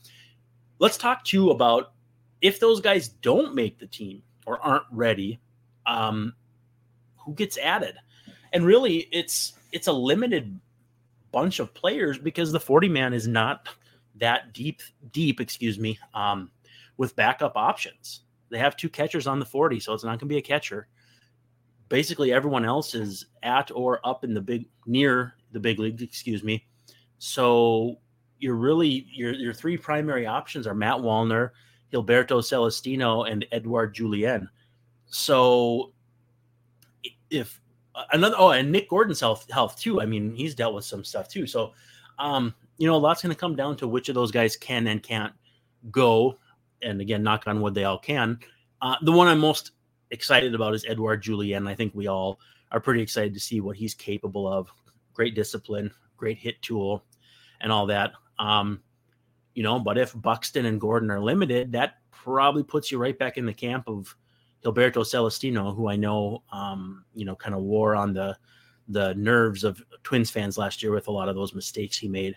let's 0.79 0.97
talk 0.97 1.23
to 1.25 1.37
you 1.37 1.51
about 1.51 1.93
if 2.41 2.59
those 2.59 2.81
guys 2.81 3.07
don't 3.07 3.55
make 3.55 3.79
the 3.79 3.87
team 3.87 4.21
or 4.45 4.59
aren't 4.59 4.85
ready, 4.91 5.39
um, 5.85 6.33
who 7.17 7.33
gets 7.33 7.57
added? 7.57 7.95
And 8.53 8.65
really, 8.65 9.07
it's 9.11 9.53
it's 9.71 9.87
a 9.87 9.93
limited 9.93 10.59
bunch 11.31 11.59
of 11.59 11.73
players 11.73 12.17
because 12.17 12.51
the 12.51 12.59
40 12.59 12.87
man 12.87 13.13
is 13.13 13.27
not 13.27 13.67
that 14.15 14.53
deep, 14.53 14.81
deep, 15.11 15.41
excuse 15.41 15.77
me, 15.77 15.99
um, 16.13 16.49
with 16.97 17.15
backup 17.15 17.57
options. 17.57 18.21
They 18.55 18.59
have 18.59 18.77
two 18.77 18.87
catchers 18.87 19.27
on 19.27 19.39
the 19.39 19.45
40, 19.45 19.81
so 19.81 19.91
it's 19.91 20.05
not 20.05 20.11
going 20.11 20.19
to 20.19 20.25
be 20.27 20.37
a 20.37 20.41
catcher. 20.41 20.87
Basically, 21.89 22.31
everyone 22.31 22.63
else 22.63 22.95
is 22.95 23.25
at 23.43 23.69
or 23.69 23.99
up 24.07 24.23
in 24.23 24.33
the 24.33 24.39
big 24.39 24.69
near 24.85 25.35
the 25.51 25.59
big 25.59 25.77
leagues, 25.77 26.01
excuse 26.01 26.41
me. 26.41 26.65
So 27.17 27.99
you're 28.39 28.55
really 28.55 29.07
your 29.11 29.33
your 29.33 29.53
three 29.53 29.75
primary 29.75 30.25
options 30.25 30.67
are 30.67 30.73
Matt 30.73 30.95
Wallner, 30.95 31.49
Gilberto 31.91 32.41
Celestino, 32.41 33.29
and 33.29 33.45
Edouard 33.51 33.93
Julien. 33.93 34.49
So 35.07 35.91
if 37.29 37.59
another 38.13 38.37
oh 38.39 38.51
and 38.51 38.71
Nick 38.71 38.89
Gordon's 38.89 39.19
health 39.19 39.51
health 39.51 39.77
too. 39.77 39.99
I 39.99 40.05
mean, 40.05 40.33
he's 40.33 40.55
dealt 40.55 40.75
with 40.75 40.85
some 40.85 41.03
stuff 41.03 41.27
too. 41.27 41.45
So 41.45 41.73
um, 42.19 42.55
you 42.77 42.87
know, 42.87 42.95
a 42.95 43.03
lot's 43.03 43.21
gonna 43.21 43.35
come 43.35 43.57
down 43.57 43.75
to 43.75 43.87
which 43.89 44.07
of 44.07 44.15
those 44.15 44.31
guys 44.31 44.55
can 44.55 44.87
and 44.87 45.03
can't 45.03 45.33
go 45.91 46.39
and 46.81 47.01
again, 47.01 47.23
knock 47.23 47.43
on 47.47 47.61
wood, 47.61 47.73
they 47.73 47.85
all 47.85 47.99
can. 47.99 48.39
Uh, 48.81 48.95
the 49.01 49.11
one 49.11 49.27
I'm 49.27 49.39
most 49.39 49.71
excited 50.11 50.53
about 50.53 50.75
is 50.75 50.85
Edouard 50.85 51.21
Julien. 51.21 51.67
I 51.67 51.75
think 51.75 51.93
we 51.95 52.07
all 52.07 52.39
are 52.71 52.79
pretty 52.79 53.01
excited 53.01 53.33
to 53.33 53.39
see 53.39 53.61
what 53.61 53.77
he's 53.77 53.93
capable 53.93 54.47
of. 54.47 54.69
Great 55.13 55.35
discipline, 55.35 55.91
great 56.17 56.37
hit 56.37 56.61
tool, 56.61 57.03
and 57.61 57.71
all 57.71 57.85
that. 57.87 58.11
Um, 58.37 58.81
you 59.53 59.63
know, 59.63 59.79
but 59.79 59.97
if 59.97 60.13
Buxton 60.13 60.65
and 60.65 60.79
Gordon 60.81 61.09
are 61.09 61.21
limited, 61.21 61.71
that 61.71 61.95
probably 62.11 62.63
puts 62.63 62.91
you 62.91 62.97
right 62.97 63.17
back 63.17 63.37
in 63.37 63.45
the 63.45 63.53
camp 63.53 63.87
of 63.87 64.13
Gilberto 64.63 65.05
Celestino, 65.05 65.75
who 65.75 65.87
I 65.87 65.95
know, 65.95 66.43
um, 66.51 67.05
you 67.13 67.23
know, 67.23 67.35
kind 67.35 67.55
of 67.55 67.61
wore 67.61 67.95
on 67.95 68.13
the 68.13 68.37
the 68.87 69.15
nerves 69.15 69.63
of 69.63 69.81
Twins 70.03 70.29
fans 70.29 70.57
last 70.57 70.83
year 70.83 70.91
with 70.91 71.07
a 71.07 71.11
lot 71.11 71.29
of 71.29 71.35
those 71.35 71.55
mistakes 71.55 71.97
he 71.97 72.07
made. 72.07 72.35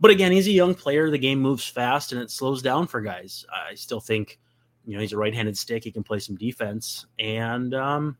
But 0.00 0.10
again, 0.10 0.32
he's 0.32 0.48
a 0.48 0.52
young 0.52 0.74
player. 0.74 1.10
The 1.10 1.18
game 1.18 1.40
moves 1.40 1.66
fast 1.66 2.12
and 2.12 2.20
it 2.20 2.30
slows 2.30 2.62
down 2.62 2.86
for 2.86 3.00
guys. 3.00 3.44
I 3.52 3.74
still 3.74 4.00
think, 4.00 4.38
you 4.86 4.94
know, 4.94 5.00
he's 5.00 5.12
a 5.12 5.18
right-handed 5.18 5.56
stick. 5.58 5.84
He 5.84 5.92
can 5.92 6.02
play 6.02 6.18
some 6.18 6.36
defense, 6.36 7.06
and 7.18 7.74
um, 7.74 8.16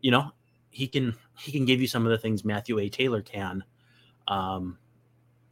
you 0.00 0.10
know, 0.10 0.32
he 0.70 0.88
can 0.88 1.14
he 1.38 1.52
can 1.52 1.64
give 1.64 1.80
you 1.80 1.86
some 1.86 2.04
of 2.04 2.10
the 2.10 2.18
things 2.18 2.44
Matthew 2.44 2.78
A. 2.80 2.88
Taylor 2.88 3.22
can. 3.22 3.62
Um, 4.28 4.78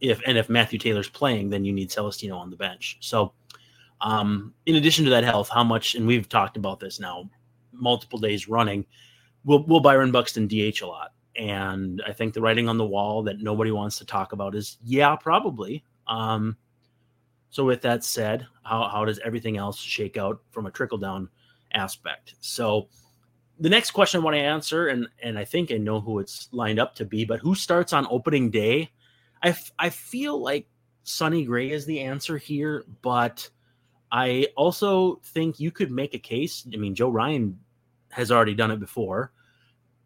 if 0.01 0.21
and 0.27 0.37
if 0.37 0.49
Matthew 0.49 0.79
Taylor's 0.79 1.09
playing, 1.09 1.51
then 1.51 1.65
you 1.65 1.73
need 1.73 1.89
Celestino 1.89 2.37
on 2.37 2.51
the 2.51 2.57
bench. 2.57 2.99
So, 3.01 3.33
um, 4.01 4.53
in 4.67 4.75
addition 4.75 5.05
to 5.05 5.11
that 5.13 5.25
health, 5.25 5.49
how 5.49 5.65
much? 5.65 5.95
And 5.95 6.07
we've 6.07 6.29
talked 6.29 6.57
about 6.57 6.81
this 6.81 7.01
now 7.01 7.31
multiple 7.73 8.19
days 8.19 8.49
running. 8.49 8.85
Will 9.45 9.65
Will 9.65 9.81
Byron 9.81 10.11
Buxton 10.11 10.47
DH 10.47 10.83
a 10.83 10.87
lot? 10.87 11.13
And 11.37 12.03
I 12.07 12.12
think 12.12 12.35
the 12.35 12.41
writing 12.41 12.69
on 12.69 12.79
the 12.79 12.87
wall 12.87 13.23
that 13.25 13.41
nobody 13.41 13.71
wants 13.71 13.99
to 13.99 14.07
talk 14.07 14.33
about 14.33 14.55
is 14.55 14.79
yeah, 14.85 15.17
probably. 15.17 15.85
Um, 16.07 16.57
so 17.50 17.64
with 17.64 17.83
that 17.83 18.05
said, 18.05 18.47
how, 18.64 18.88
how 18.88 19.05
does 19.05 19.19
everything 19.21 19.57
else 19.57 19.79
shake 19.79 20.17
out 20.17 20.41
from 20.50 20.67
a 20.67 20.71
trickle 20.71 20.99
down 20.99 21.29
aspect? 21.73 22.35
So 22.41 22.88
the 23.59 23.69
next 23.69 23.93
question 23.93 24.21
I 24.21 24.25
want 24.25 24.35
to 24.35 24.41
answer, 24.41 24.88
and 24.88 25.07
and 25.23 25.38
I 25.38 25.45
think 25.45 25.71
I 25.71 25.76
know 25.76 26.00
who 26.00 26.19
it's 26.19 26.49
lined 26.53 26.79
up 26.79 26.95
to 26.97 27.05
be, 27.05 27.25
but 27.25 27.41
who 27.41 27.55
starts 27.55 27.93
on 27.93 28.07
opening 28.11 28.50
day? 28.50 28.91
I, 29.43 29.50
f- 29.50 29.73
I 29.79 29.91
feel 29.91 30.41
like 30.41 30.67
Sonny 31.05 31.45
Gray 31.45 31.71
is 31.71 31.87
the 31.87 32.00
answer 32.00 32.38
here, 32.38 32.85
but 33.03 33.49
I 34.11 34.49
also 34.57 35.21
think 35.25 35.61
you 35.61 35.71
could 35.71 35.91
make 35.91 36.14
a 36.14 36.19
case. 36.19 36.67
I 36.73 36.76
mean, 36.76 36.95
Joe 36.95 37.11
Ryan 37.11 37.59
has 38.11 38.33
already 38.33 38.55
done 38.55 38.71
it 38.71 38.81
before. 38.81 39.33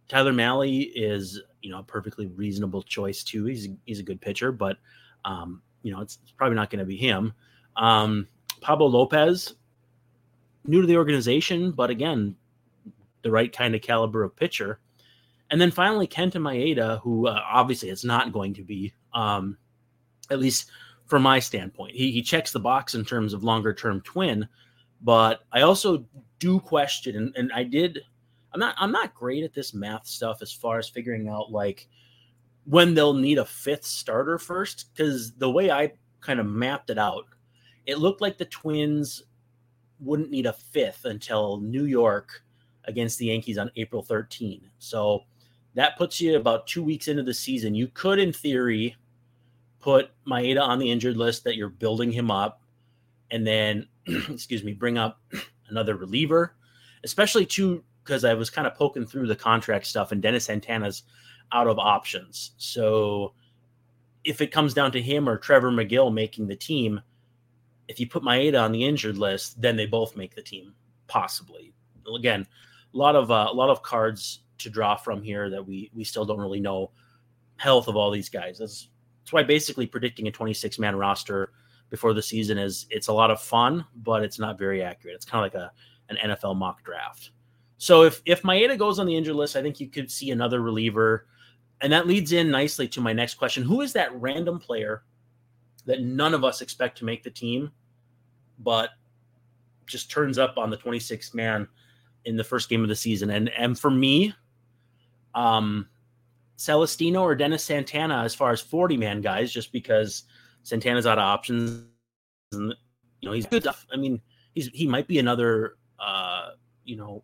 Tyler 0.09 0.33
Mahle 0.33 0.91
is, 0.95 1.41
you 1.63 1.71
know, 1.71 1.81
a 1.81 1.83
perfectly 1.83 2.27
reasonable 2.27 2.83
choice 2.83 3.23
too. 3.23 3.45
He's 3.45 3.69
he's 3.85 4.01
a 4.01 4.05
good 4.05 4.21
pitcher, 4.21 4.53
but 4.53 4.79
um, 5.25 5.63
you 5.83 5.93
know, 5.93 6.01
it's, 6.01 6.19
it's 6.23 6.33
probably 6.33 6.57
not 6.57 6.71
going 6.71 6.81
to 6.81 6.85
be 6.85 6.97
him. 6.97 7.33
Um, 7.77 8.27
Pablo 8.61 8.87
Lopez, 8.87 9.55
new 10.65 10.81
to 10.81 10.87
the 10.87 10.97
organization, 10.97 11.73
but 11.73 11.91
again, 11.91 12.35
the 13.23 13.31
right 13.31 13.53
kind 13.53 13.75
of 13.75 13.83
caliber 13.83 14.23
of 14.23 14.37
pitcher. 14.37 14.81
And 15.51 15.61
then 15.61 15.71
finally, 15.71 16.07
Kenta 16.07 16.35
Maeda, 16.35 17.01
who 17.01 17.27
uh, 17.27 17.41
obviously 17.49 17.91
it's 17.91 18.05
not 18.05 18.33
going 18.33 18.55
to 18.55 18.63
be, 18.63 18.93
um, 19.15 19.57
at 20.31 20.41
least 20.41 20.71
from 21.07 21.23
my 21.23 21.39
standpoint. 21.39 21.95
He, 21.95 22.11
he 22.11 22.23
checks 22.23 22.53
the 22.53 22.61
box 22.61 22.95
in 22.95 23.05
terms 23.05 23.33
of 23.33 23.45
longer 23.45 23.73
term 23.73 24.01
twin, 24.03 24.47
but 25.01 25.41
I 25.53 25.63
also 25.63 26.05
do 26.39 26.61
question, 26.61 27.17
and, 27.17 27.37
and 27.37 27.53
I 27.53 27.65
did. 27.65 28.01
I'm 28.53 28.61
not 28.61 28.75
I'm 28.79 28.93
not 28.93 29.15
great 29.15 29.45
at 29.45 29.55
this 29.55 29.75
math 29.75 30.07
stuff 30.07 30.43
as 30.43 30.53
far 30.53 30.79
as 30.79 30.89
figuring 30.89 31.29
out 31.29 31.53
like 31.53 31.89
when 32.65 32.95
they'll 32.95 33.15
need 33.15 33.39
a 33.39 33.45
fifth 33.45 33.85
starter 33.85 34.39
first 34.39 34.91
because 34.93 35.33
the 35.33 35.51
way 35.51 35.71
I 35.71 35.93
kind 36.21 36.39
of 36.41 36.47
mapped 36.47 36.91
it 36.91 36.99
out, 36.99 37.25
it 37.87 37.99
looked 37.99 38.21
like 38.21 38.37
the 38.37 38.45
Twins 38.45 39.23
wouldn't 40.01 40.31
need 40.31 40.47
a 40.47 40.53
fifth 40.53 41.05
until 41.05 41.59
New 41.61 41.85
York 41.85 42.43
against 42.85 43.19
the 43.19 43.27
Yankees 43.27 43.59
on 43.59 43.71
April 43.77 44.03
13. 44.03 44.69
So 44.79 45.25
that 45.75 45.97
puts 45.97 46.21
you 46.21 46.37
about 46.37 46.67
two 46.67 46.83
weeks 46.83 47.09
into 47.09 47.23
the 47.23 47.35
season. 47.35 47.75
You 47.75 47.89
could, 47.89 48.19
in 48.19 48.33
theory, 48.33 48.97
put 49.81 50.11
Maeda 50.27 50.61
on 50.61 50.79
the 50.79 50.91
injured 50.91 51.17
list 51.17 51.45
that 51.45 51.57
you're 51.57 51.69
building 51.69 52.11
him 52.11 52.31
up, 52.31 52.63
and 53.31 53.47
then, 53.47 53.87
excuse 54.07 54.65
me, 54.65 54.73
bring 54.73 54.99
up 54.99 55.21
another 55.69 55.97
reliever, 55.97 56.57
especially 57.05 57.47
too 57.47 57.85
because 58.09 58.25
I 58.25 58.33
was 58.33 58.49
kind 58.49 58.67
of 58.67 58.75
poking 58.75 59.05
through 59.05 59.27
the 59.27 59.37
contract 59.37 59.87
stuff, 59.87 60.13
and 60.13 60.23
Dennis 60.23 60.49
Santana's 60.49 61.03
out 61.53 61.67
of 61.67 61.79
options. 61.79 62.53
So 62.57 63.35
if 64.25 64.41
it 64.41 64.51
comes 64.51 64.73
down 64.73 64.93
to 64.93 65.03
him 65.03 65.29
or 65.29 65.37
Trevor 65.37 65.71
Megill 65.71 66.13
making 66.13 66.49
the 66.49 66.57
team, 66.57 67.03
if 67.87 68.01
you 68.01 68.09
put 68.09 68.23
Maeda 68.23 68.63
on 68.63 68.73
the 68.73 68.83
injured 68.83 69.19
list, 69.19 69.61
then 69.61 69.77
they 69.77 69.85
both 69.85 70.17
make 70.17 70.35
the 70.35 70.43
team, 70.43 70.75
possibly. 71.07 71.75
Again, 72.17 72.47
a 72.95 72.97
lot 72.97 73.15
of 73.15 73.31
uh, 73.31 73.49
a 73.51 73.55
lot 73.55 73.69
of 73.69 73.83
cards 73.83 74.41
to 74.57 74.71
draw 74.71 74.97
from 74.97 75.23
here 75.23 75.51
that 75.51 75.67
we 75.67 75.91
we 75.95 76.03
still 76.03 76.25
don't 76.25 76.41
really 76.41 76.61
know 76.61 76.91
health 77.57 77.89
of 77.89 77.97
all 77.97 78.11
these 78.11 78.31
guys. 78.31 78.57
That's 78.59 78.89
that's 79.21 79.35
why 79.35 79.43
basically 79.43 79.87
predicting 79.87 80.29
a 80.29 80.31
26 80.31 80.79
man 80.79 80.97
roster 80.97 81.53
before 81.91 82.15
the 82.15 82.23
season 82.23 82.57
is 82.57 82.87
it's 82.89 83.09
a 83.09 83.13
lot 83.13 83.31
of 83.31 83.39
fun, 83.39 83.85
but 83.97 84.23
it's 84.25 84.39
not 84.39 84.59
very 84.59 84.83
accurate. 84.83 85.15
It's 85.15 85.27
kind 85.27 85.45
of 85.45 85.53
like 85.53 85.63
a 85.63 85.73
an 86.09 86.31
NFL 86.31 86.57
mock 86.57 86.83
draft. 86.83 87.33
So 87.79 88.03
if 88.03 88.21
if 88.27 88.43
Maeda 88.43 88.77
goes 88.77 88.99
on 88.99 89.07
the 89.07 89.17
injured 89.17 89.37
list, 89.37 89.57
I 89.57 89.63
think 89.63 89.81
you 89.81 89.89
could 89.89 90.11
see 90.11 90.31
another 90.31 90.61
reliever, 90.61 91.27
and 91.81 91.93
that 91.93 92.07
leads 92.07 92.33
in 92.33 92.51
nicely 92.51 92.89
to 92.89 93.01
my 93.01 93.13
next 93.13 93.35
question: 93.35 93.63
Who 93.63 93.81
is 93.81 93.93
that 93.95 94.15
random 94.21 94.59
player 94.59 95.05
that 95.87 96.03
none 96.03 96.35
of 96.35 96.45
us 96.45 96.61
expect 96.61 96.99
to 96.99 97.05
make 97.05 97.23
the 97.23 97.31
team, 97.31 97.71
but 98.59 98.91
just 99.87 100.11
turns 100.11 100.39
up 100.39 100.59
on 100.59 100.69
the 100.69 100.77
26th 100.77 101.35
man 101.35 101.67
in 102.25 102.37
the 102.37 102.45
first 102.45 102.69
game 102.69 102.83
of 102.83 102.89
the 102.89 102.97
season? 102.97 103.31
And 103.31 103.49
and 103.51 103.79
for 103.79 103.91
me, 103.91 104.35
um, 105.37 105.89
Celestino 106.57 107.23
or 107.23 107.37
Dennis 107.37 107.65
Santana 107.65 108.23
as 108.25 108.35
far 108.35 108.51
as 108.51 108.61
40 108.61 108.97
man 108.97 109.21
guys, 109.21 109.53
just 109.53 109.71
because 109.71 110.25
Santana's 110.65 111.07
out 111.07 111.19
of 111.19 111.25
options. 111.25 111.85
And, 112.53 112.75
you 113.21 113.29
know, 113.29 113.35
he's 113.35 113.47
good 113.47 113.63
stuff. 113.63 113.87
I 113.93 113.97
mean, 113.97 114.21
he's 114.53 114.67
he 114.75 114.89
might 114.89 115.07
be 115.07 115.21
another 115.21 115.77
uh, 116.01 116.51
you 116.85 116.97
know, 116.97 117.23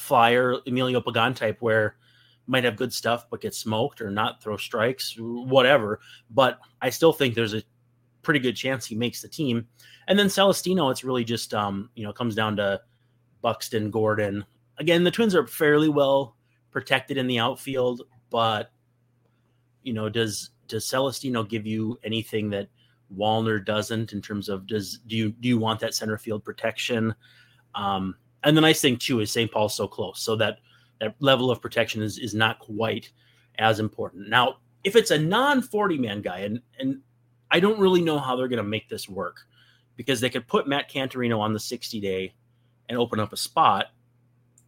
flyer 0.00 0.56
Emilio 0.66 1.00
Pagan 1.00 1.34
type 1.34 1.58
where 1.60 1.96
might 2.46 2.64
have 2.64 2.76
good 2.76 2.92
stuff 2.92 3.26
but 3.30 3.40
get 3.40 3.54
smoked 3.54 4.00
or 4.00 4.10
not 4.10 4.42
throw 4.42 4.56
strikes, 4.56 5.14
whatever. 5.18 6.00
But 6.30 6.58
I 6.82 6.90
still 6.90 7.12
think 7.12 7.34
there's 7.34 7.54
a 7.54 7.62
pretty 8.22 8.40
good 8.40 8.56
chance 8.56 8.86
he 8.86 8.96
makes 8.96 9.22
the 9.22 9.28
team. 9.28 9.66
And 10.08 10.18
then 10.18 10.26
Celestino, 10.26 10.90
it's 10.90 11.04
really 11.04 11.24
just 11.24 11.54
um, 11.54 11.90
you 11.94 12.04
know, 12.04 12.12
comes 12.12 12.34
down 12.34 12.56
to 12.56 12.80
Buxton, 13.42 13.90
Gordon. 13.90 14.44
Again, 14.78 15.04
the 15.04 15.10
Twins 15.10 15.34
are 15.34 15.46
fairly 15.46 15.88
well 15.88 16.36
protected 16.70 17.16
in 17.16 17.26
the 17.26 17.38
outfield, 17.38 18.02
but 18.30 18.72
you 19.82 19.92
know, 19.92 20.08
does 20.08 20.50
does 20.66 20.86
Celestino 20.86 21.48
give 21.48 21.66
you 21.66 21.98
anything 22.04 22.50
that 22.50 22.68
Wallner 23.16 23.64
doesn't 23.64 24.12
in 24.12 24.22
terms 24.22 24.48
of 24.48 24.66
does 24.66 24.98
do 25.06 25.16
you 25.16 25.30
do 25.30 25.48
you 25.48 25.58
want 25.58 25.80
that 25.80 25.94
center 25.94 26.18
field 26.18 26.44
protection? 26.44 27.14
Um, 27.74 28.16
and 28.44 28.56
the 28.56 28.60
nice 28.60 28.80
thing 28.80 28.96
too 28.96 29.20
is 29.20 29.30
St. 29.30 29.50
Paul's 29.50 29.74
so 29.74 29.86
close, 29.86 30.20
so 30.20 30.36
that 30.36 30.58
that 31.00 31.14
level 31.20 31.50
of 31.50 31.60
protection 31.60 32.02
is 32.02 32.18
is 32.18 32.34
not 32.34 32.58
quite 32.58 33.10
as 33.58 33.80
important. 33.80 34.28
Now, 34.28 34.56
if 34.84 34.96
it's 34.96 35.10
a 35.10 35.18
non 35.18 35.62
40 35.62 35.98
man 35.98 36.22
guy, 36.22 36.40
and 36.40 36.60
and 36.78 37.00
I 37.50 37.60
don't 37.60 37.80
really 37.80 38.02
know 38.02 38.18
how 38.18 38.36
they're 38.36 38.48
going 38.48 38.58
to 38.58 38.62
make 38.62 38.88
this 38.88 39.08
work 39.08 39.40
because 39.96 40.20
they 40.20 40.30
could 40.30 40.46
put 40.46 40.68
Matt 40.68 40.90
Canterino 40.90 41.40
on 41.40 41.52
the 41.52 41.60
60 41.60 42.00
day 42.00 42.34
and 42.88 42.96
open 42.96 43.20
up 43.20 43.32
a 43.32 43.36
spot, 43.36 43.86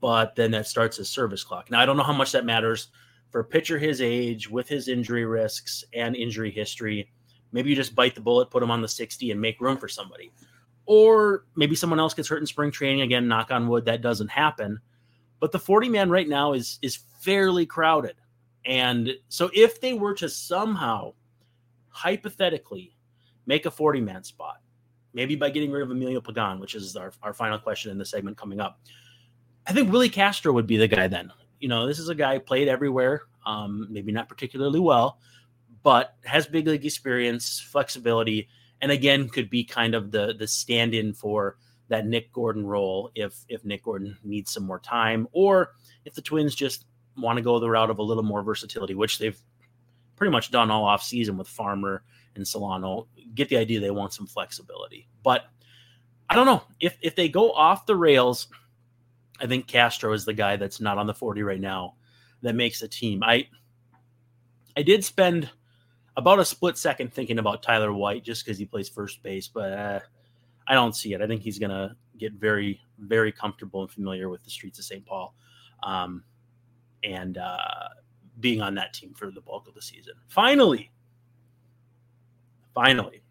but 0.00 0.35
then 0.37 0.50
that 0.50 0.66
starts 0.66 0.98
a 0.98 1.04
service 1.04 1.42
clock. 1.44 1.70
Now 1.70 1.80
I 1.80 1.87
don't 1.87 1.96
know 1.96 2.02
how 2.02 2.12
much 2.12 2.32
that 2.32 2.44
matters 2.44 2.88
for 3.30 3.40
a 3.40 3.44
pitcher 3.44 3.78
his 3.78 4.02
age 4.02 4.50
with 4.50 4.68
his 4.68 4.88
injury 4.88 5.24
risks 5.24 5.85
and 5.94 6.14
injury 6.14 6.50
history. 6.50 7.11
Maybe 7.50 7.70
you 7.70 7.76
just 7.76 7.94
bite 7.94 8.14
the 8.14 8.20
bullet, 8.20 8.50
put 8.50 8.62
him 8.62 8.70
on 8.70 8.82
the 8.82 8.88
60 8.88 9.30
and 9.30 9.40
make 9.40 9.61
room 9.61 9.78
for 9.78 9.88
somebody. 9.88 10.30
Or 10.94 11.46
maybe 11.57 11.74
someone 11.74 11.98
else 11.98 12.12
gets 12.12 12.28
hurt 12.28 12.42
in 12.42 12.46
spring 12.46 12.70
training 12.70 13.00
again, 13.00 13.26
knock 13.26 13.50
on 13.50 13.66
wood, 13.66 13.87
that 13.87 14.02
doesn't 14.02 14.28
happen. 14.28 14.78
But 15.40 15.50
the 15.50 15.59
40 15.59 15.88
man 15.88 16.11
right 16.11 16.28
now 16.28 16.52
is 16.52 16.78
is 16.83 16.98
fairly 17.22 17.64
crowded. 17.64 18.16
And 18.66 19.14
so 19.31 19.50
if 19.55 19.81
they 19.81 19.94
were 19.94 20.12
to 20.16 20.28
somehow 20.28 21.14
hypothetically 21.88 22.94
make 23.46 23.64
a 23.64 23.70
40 23.70 24.02
man 24.02 24.22
spot, 24.22 24.57
maybe 25.14 25.35
by 25.35 25.48
getting 25.48 25.70
rid 25.70 25.83
of 25.83 25.90
Emilio 25.90 26.20
Pagan, 26.20 26.61
which 26.61 26.74
is 26.74 26.94
our, 26.94 27.11
our 27.22 27.33
final 27.33 27.59
question 27.59 27.90
in 27.90 27.96
the 27.96 28.05
segment 28.05 28.37
coming 28.37 28.61
up, 28.61 28.78
I 29.66 29.72
think 29.72 29.90
Willi 29.90 30.11
Castro 30.11 30.52
would 30.52 30.66
be 30.66 30.76
the 30.76 30.88
guy 30.88 31.09
then. 31.09 31.33
You 31.59 31.68
know, 31.68 31.87
this 31.87 32.00
is 32.00 32.11
a 32.11 32.14
guy 32.14 32.37
played 32.37 32.68
everywhere, 32.68 33.22
um, 33.46 33.87
maybe 33.88 34.12
not 34.12 34.28
particularly 34.28 34.81
well, 34.81 35.20
but 35.83 36.16
has 36.26 36.46
big 36.46 36.66
league 36.66 36.85
experience, 36.85 37.61
flexibility, 37.61 38.50
and 38.83 38.92
again 38.92 39.29
could 39.29 39.49
be 39.49 39.64
kind 39.64 39.95
of 39.95 40.11
the 40.11 40.35
the 40.38 40.47
stand-in 40.47 41.14
for 41.14 41.57
that 41.88 42.07
Nick 42.07 42.33
Gordon 42.33 42.66
role 42.66 43.11
if 43.14 43.45
if 43.49 43.64
Nick 43.64 43.85
Gordon 43.85 44.18
needs 44.23 44.53
some 44.53 44.64
more 44.64 44.81
time, 44.81 45.27
or 45.33 45.73
if 46.05 46.14
the 46.14 46.23
Twins 46.23 46.55
just 46.55 46.85
want 47.16 47.37
to 47.37 47.42
go 47.42 47.59
the 47.59 47.71
route 47.71 47.90
of 47.90 47.99
a 47.99 48.03
little 48.03 48.23
more 48.23 48.42
versatility, 48.42 48.95
which 48.95 49.18
they've 49.18 49.38
pretty 50.16 50.31
much 50.31 50.51
done 50.51 50.71
all 50.71 50.85
off 50.85 51.03
season 51.03 51.37
with 51.37 51.49
Farmer 51.49 52.03
and 52.35 52.47
Solano. 52.47 53.09
Get 53.35 53.49
the 53.49 53.57
idea 53.57 53.81
they 53.81 53.90
want 53.90 54.12
some 54.12 54.27
flexibility. 54.27 55.09
But 55.23 55.45
I 56.29 56.35
don't 56.35 56.47
know. 56.47 56.62
If 56.81 56.97
if 57.03 57.14
they 57.14 57.29
go 57.29 57.53
off 57.53 57.87
the 57.87 57.97
rails, 57.97 58.49
I 59.40 59.47
think 59.47 59.66
Castro 59.66 60.12
is 60.12 60.25
the 60.25 60.35
guy 60.35 60.57
that's 60.57 60.81
not 60.81 60.99
on 60.99 61.07
the 61.07 61.14
40 61.14 61.42
right 61.42 61.61
now 61.61 61.95
that 62.42 62.55
makes 62.55 62.83
a 62.83 62.88
team. 62.88 63.23
I 63.23 63.49
I 64.77 64.83
did 64.83 65.05
spend 65.05 65.51
about 66.16 66.38
a 66.38 66.44
split 66.44 66.77
second 66.77 67.12
thinking 67.12 67.38
about 67.38 67.62
Tyler 67.62 67.92
White 67.92 68.25
just 68.25 68.44
because 68.44 68.59
he 68.59 68.66
plays 68.66 68.88
first 68.88 69.22
base, 69.22 69.48
but 69.48 69.72
uh, 69.72 70.01
I 70.66 70.75
don't 70.75 70.94
see 70.94 71.14
it. 71.14 71.22
I 71.22 71.27
think 71.27 71.42
he's 71.42 71.59
going 71.59 71.70
to 71.70 71.96
get 72.18 72.33
very, 72.35 72.81
very 72.98 73.33
comfortable 73.33 73.83
and 73.83 73.90
familiar 73.90 74.29
with 74.29 74.44
the 74.44 74.51
streets 74.51 74.79
of 74.79 74.85
St. 74.85 75.05
Paul 75.05 75.35
um, 75.83 76.22
and 77.03 77.38
uh, 77.38 77.88
being 78.40 78.61
on 78.61 78.75
that 78.75 78.92
team 78.92 79.14
for 79.14 79.31
the 79.31 79.40
bulk 79.40 79.68
of 79.68 79.75
the 79.75 79.83
season. 79.83 80.14
Finally, 80.29 80.90
finally, 82.75 83.22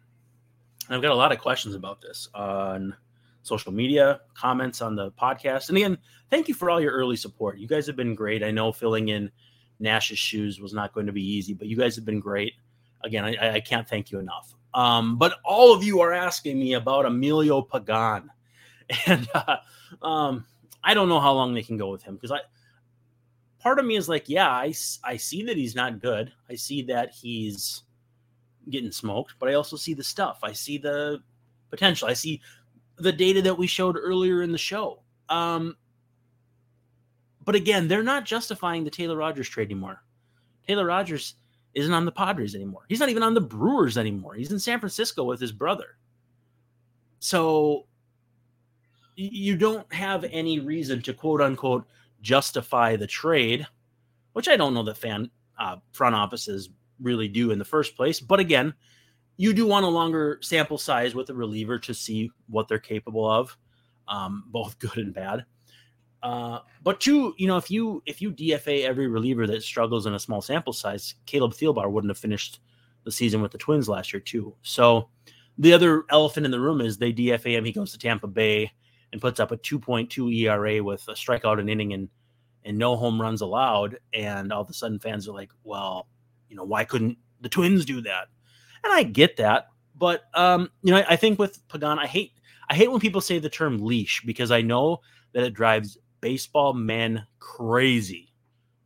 I've 0.88 1.02
got 1.02 1.12
a 1.12 1.16
lot 1.16 1.32
of 1.32 1.38
questions 1.38 1.74
about 1.74 2.00
this 2.00 2.28
on 2.34 2.94
social 3.42 3.72
media, 3.72 4.20
comments 4.34 4.82
on 4.82 4.94
the 4.94 5.10
podcast. 5.12 5.68
And 5.68 5.78
again, 5.78 5.98
thank 6.30 6.48
you 6.48 6.54
for 6.54 6.70
all 6.70 6.80
your 6.80 6.92
early 6.92 7.16
support. 7.16 7.58
You 7.58 7.66
guys 7.66 7.86
have 7.86 7.96
been 7.96 8.14
great. 8.14 8.42
I 8.42 8.50
know 8.50 8.72
filling 8.72 9.08
in 9.08 9.30
Nash's 9.80 10.18
shoes 10.18 10.60
was 10.60 10.72
not 10.72 10.92
going 10.92 11.06
to 11.06 11.12
be 11.12 11.24
easy, 11.24 11.54
but 11.54 11.66
you 11.66 11.76
guys 11.76 11.96
have 11.96 12.04
been 12.04 12.20
great. 12.20 12.54
Again, 13.04 13.24
I, 13.24 13.54
I 13.54 13.60
can't 13.60 13.88
thank 13.88 14.10
you 14.10 14.18
enough. 14.18 14.54
Um, 14.74 15.18
but 15.18 15.34
all 15.44 15.74
of 15.74 15.84
you 15.84 16.00
are 16.00 16.12
asking 16.12 16.58
me 16.58 16.74
about 16.74 17.06
Emilio 17.06 17.62
Pagan. 17.62 18.30
And 19.06 19.26
uh, 19.32 19.56
um, 20.02 20.44
I 20.84 20.92
don't 20.92 21.08
know 21.08 21.20
how 21.20 21.32
long 21.32 21.54
they 21.54 21.62
can 21.62 21.78
go 21.78 21.90
with 21.90 22.02
him 22.02 22.16
because 22.16 22.30
I 22.30 22.40
part 23.62 23.78
of 23.78 23.86
me 23.86 23.96
is 23.96 24.08
like, 24.08 24.28
yeah, 24.28 24.50
I, 24.50 24.74
I 25.04 25.16
see 25.16 25.44
that 25.44 25.56
he's 25.56 25.74
not 25.74 26.00
good. 26.00 26.32
I 26.50 26.56
see 26.56 26.82
that 26.82 27.12
he's 27.12 27.82
getting 28.68 28.90
smoked, 28.90 29.34
but 29.38 29.48
I 29.48 29.54
also 29.54 29.76
see 29.76 29.94
the 29.94 30.04
stuff. 30.04 30.40
I 30.42 30.52
see 30.52 30.78
the 30.78 31.22
potential. 31.70 32.08
I 32.08 32.12
see 32.12 32.42
the 32.96 33.12
data 33.12 33.40
that 33.42 33.56
we 33.56 33.66
showed 33.66 33.96
earlier 33.96 34.42
in 34.42 34.52
the 34.52 34.58
show. 34.58 35.02
Um, 35.28 35.76
but 37.44 37.54
again, 37.54 37.88
they're 37.88 38.02
not 38.02 38.24
justifying 38.24 38.84
the 38.84 38.90
Taylor 38.90 39.16
Rogers 39.16 39.48
trade 39.48 39.68
anymore. 39.68 40.02
Taylor 40.66 40.86
Rogers 40.86 41.34
isn't 41.74 41.94
on 41.94 42.04
the 42.04 42.12
Padres 42.12 42.54
anymore. 42.54 42.82
He's 42.88 43.00
not 43.00 43.08
even 43.08 43.22
on 43.22 43.34
the 43.34 43.40
Brewers 43.40 43.96
anymore. 43.96 44.34
He's 44.34 44.52
in 44.52 44.58
San 44.58 44.78
Francisco 44.78 45.24
with 45.24 45.40
his 45.40 45.52
brother. 45.52 45.96
So 47.18 47.86
you 49.16 49.56
don't 49.56 49.90
have 49.92 50.24
any 50.24 50.58
reason 50.58 51.02
to 51.02 51.14
quote 51.14 51.40
unquote 51.40 51.86
justify 52.20 52.96
the 52.96 53.06
trade, 53.06 53.66
which 54.32 54.48
I 54.48 54.56
don't 54.56 54.74
know 54.74 54.82
that 54.84 54.96
fan 54.96 55.30
uh, 55.58 55.76
front 55.92 56.14
offices 56.14 56.70
really 57.00 57.28
do 57.28 57.50
in 57.50 57.58
the 57.58 57.64
first 57.64 57.96
place. 57.96 58.20
But 58.20 58.40
again, 58.40 58.74
you 59.36 59.52
do 59.52 59.66
want 59.66 59.84
a 59.84 59.88
longer 59.88 60.38
sample 60.42 60.78
size 60.78 61.14
with 61.14 61.30
a 61.30 61.34
reliever 61.34 61.78
to 61.80 61.94
see 61.94 62.30
what 62.48 62.68
they're 62.68 62.78
capable 62.78 63.28
of, 63.28 63.56
um, 64.08 64.44
both 64.48 64.78
good 64.78 64.98
and 64.98 65.14
bad. 65.14 65.44
Uh, 66.22 66.60
but 66.82 67.00
two, 67.00 67.34
you 67.36 67.46
know, 67.46 67.56
if 67.56 67.70
you 67.70 68.02
if 68.06 68.22
you 68.22 68.30
DFA 68.30 68.84
every 68.84 69.08
reliever 69.08 69.46
that 69.46 69.62
struggles 69.62 70.06
in 70.06 70.14
a 70.14 70.18
small 70.18 70.40
sample 70.40 70.72
size, 70.72 71.14
Caleb 71.26 71.52
Thielbar 71.52 71.90
wouldn't 71.90 72.10
have 72.10 72.18
finished 72.18 72.60
the 73.04 73.12
season 73.12 73.42
with 73.42 73.50
the 73.50 73.58
Twins 73.58 73.88
last 73.88 74.12
year 74.12 74.20
too. 74.20 74.54
So 74.62 75.08
the 75.58 75.72
other 75.72 76.04
elephant 76.10 76.46
in 76.46 76.52
the 76.52 76.60
room 76.60 76.80
is 76.80 76.96
they 76.96 77.12
DFA 77.12 77.56
him. 77.56 77.64
He 77.64 77.72
goes 77.72 77.92
to 77.92 77.98
Tampa 77.98 78.28
Bay 78.28 78.70
and 79.12 79.20
puts 79.20 79.40
up 79.40 79.50
a 79.50 79.56
2.2 79.56 80.34
ERA 80.34 80.82
with 80.82 81.06
a 81.08 81.12
strikeout 81.12 81.60
an 81.60 81.68
inning 81.68 81.92
and 81.92 82.08
and 82.64 82.78
no 82.78 82.96
home 82.96 83.20
runs 83.20 83.40
allowed. 83.40 83.98
And 84.12 84.52
all 84.52 84.62
of 84.62 84.70
a 84.70 84.72
sudden, 84.72 85.00
fans 85.00 85.28
are 85.28 85.34
like, 85.34 85.50
"Well, 85.64 86.06
you 86.48 86.56
know, 86.56 86.64
why 86.64 86.84
couldn't 86.84 87.18
the 87.40 87.48
Twins 87.48 87.84
do 87.84 88.00
that?" 88.02 88.28
And 88.84 88.92
I 88.92 89.02
get 89.02 89.36
that, 89.38 89.68
but 89.96 90.22
um, 90.34 90.70
you 90.82 90.92
know, 90.92 90.98
I, 90.98 91.06
I 91.10 91.16
think 91.16 91.38
with 91.38 91.66
Pagan, 91.68 91.98
I 91.98 92.06
hate 92.06 92.32
I 92.68 92.74
hate 92.74 92.90
when 92.90 93.00
people 93.00 93.20
say 93.20 93.38
the 93.38 93.50
term 93.50 93.78
leash 93.78 94.22
because 94.24 94.50
I 94.50 94.62
know 94.62 95.00
that 95.32 95.44
it 95.44 95.54
drives 95.54 95.98
baseball 96.22 96.72
men 96.72 97.26
crazy. 97.38 98.32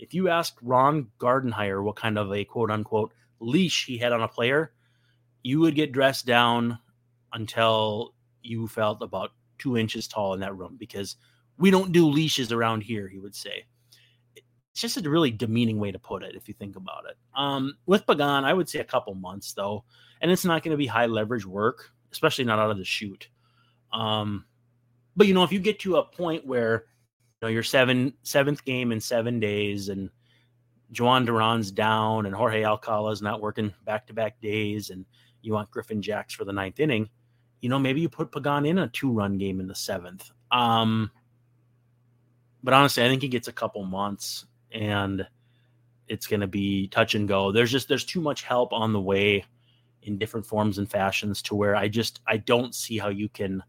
If 0.00 0.12
you 0.12 0.28
asked 0.28 0.58
Ron 0.60 1.08
Gardenhire 1.20 1.82
what 1.82 1.94
kind 1.94 2.18
of 2.18 2.32
a 2.32 2.44
quote 2.44 2.72
unquote 2.72 3.12
leash 3.38 3.86
he 3.86 3.98
had 3.98 4.12
on 4.12 4.22
a 4.22 4.28
player, 4.28 4.72
you 5.44 5.60
would 5.60 5.76
get 5.76 5.92
dressed 5.92 6.26
down 6.26 6.78
until 7.32 8.14
you 8.42 8.66
felt 8.66 9.02
about 9.02 9.30
two 9.58 9.76
inches 9.76 10.08
tall 10.08 10.34
in 10.34 10.40
that 10.40 10.56
room 10.56 10.76
because 10.78 11.16
we 11.58 11.70
don't 11.70 11.92
do 11.92 12.08
leashes 12.08 12.52
around 12.52 12.82
here, 12.82 13.08
he 13.08 13.18
would 13.18 13.34
say. 13.34 13.64
It's 14.34 14.80
just 14.80 14.96
a 14.98 15.08
really 15.08 15.30
demeaning 15.30 15.78
way 15.78 15.92
to 15.92 15.98
put 15.98 16.22
it 16.22 16.34
if 16.34 16.48
you 16.48 16.54
think 16.54 16.76
about 16.76 17.04
it. 17.08 17.16
Um, 17.34 17.76
with 17.86 18.06
Pagan, 18.06 18.44
I 18.44 18.52
would 18.52 18.68
say 18.68 18.80
a 18.80 18.84
couple 18.84 19.14
months 19.14 19.52
though, 19.52 19.84
and 20.20 20.30
it's 20.30 20.44
not 20.44 20.62
going 20.62 20.72
to 20.72 20.78
be 20.78 20.86
high 20.86 21.06
leverage 21.06 21.46
work, 21.46 21.92
especially 22.12 22.44
not 22.44 22.58
out 22.58 22.70
of 22.70 22.78
the 22.78 22.84
chute. 22.84 23.28
Um, 23.92 24.44
but 25.16 25.26
you 25.26 25.34
know, 25.34 25.44
if 25.44 25.52
you 25.52 25.60
get 25.60 25.80
to 25.80 25.96
a 25.96 26.04
point 26.04 26.46
where 26.46 26.84
know 27.42 27.48
your 27.48 27.62
seven 27.62 28.14
seventh 28.22 28.64
game 28.64 28.92
in 28.92 29.00
seven 29.00 29.40
days, 29.40 29.88
and 29.88 30.10
Jhoan 30.92 31.26
Duran's 31.26 31.70
down, 31.70 32.26
and 32.26 32.34
Jorge 32.34 32.64
Alcala's 32.64 33.22
not 33.22 33.40
working 33.40 33.72
back 33.84 34.06
to 34.06 34.14
back 34.14 34.40
days, 34.40 34.90
and 34.90 35.04
you 35.42 35.52
want 35.52 35.70
Griffin 35.70 36.02
Jax 36.02 36.34
for 36.34 36.44
the 36.44 36.52
ninth 36.52 36.80
inning, 36.80 37.08
you 37.60 37.68
know, 37.68 37.78
maybe 37.78 38.00
you 38.00 38.08
put 38.08 38.32
Pagan 38.32 38.66
in 38.66 38.78
a 38.78 38.88
two 38.88 39.10
run 39.10 39.38
game 39.38 39.60
in 39.60 39.66
the 39.66 39.74
seventh. 39.74 40.30
Um, 40.50 41.10
but 42.62 42.74
honestly, 42.74 43.04
I 43.04 43.08
think 43.08 43.22
he 43.22 43.28
gets 43.28 43.48
a 43.48 43.52
couple 43.52 43.84
months 43.84 44.46
and 44.72 45.26
it's 46.08 46.26
going 46.26 46.40
to 46.40 46.46
be 46.46 46.88
touch 46.88 47.14
and 47.14 47.26
go. 47.26 47.52
There's 47.52 47.72
just 47.72 47.88
there's 47.88 48.04
too 48.04 48.20
much 48.20 48.42
help 48.42 48.72
on 48.72 48.92
the 48.92 49.00
way 49.00 49.44
in 50.02 50.18
different 50.18 50.46
forms 50.46 50.78
and 50.78 50.90
fashions 50.90 51.42
to 51.42 51.54
where 51.54 51.74
I 51.74 51.88
just 51.88 52.20
I 52.26 52.36
don't 52.36 52.74
see 52.74 52.98
how 52.98 53.08
you 53.08 53.28
can 53.28 53.62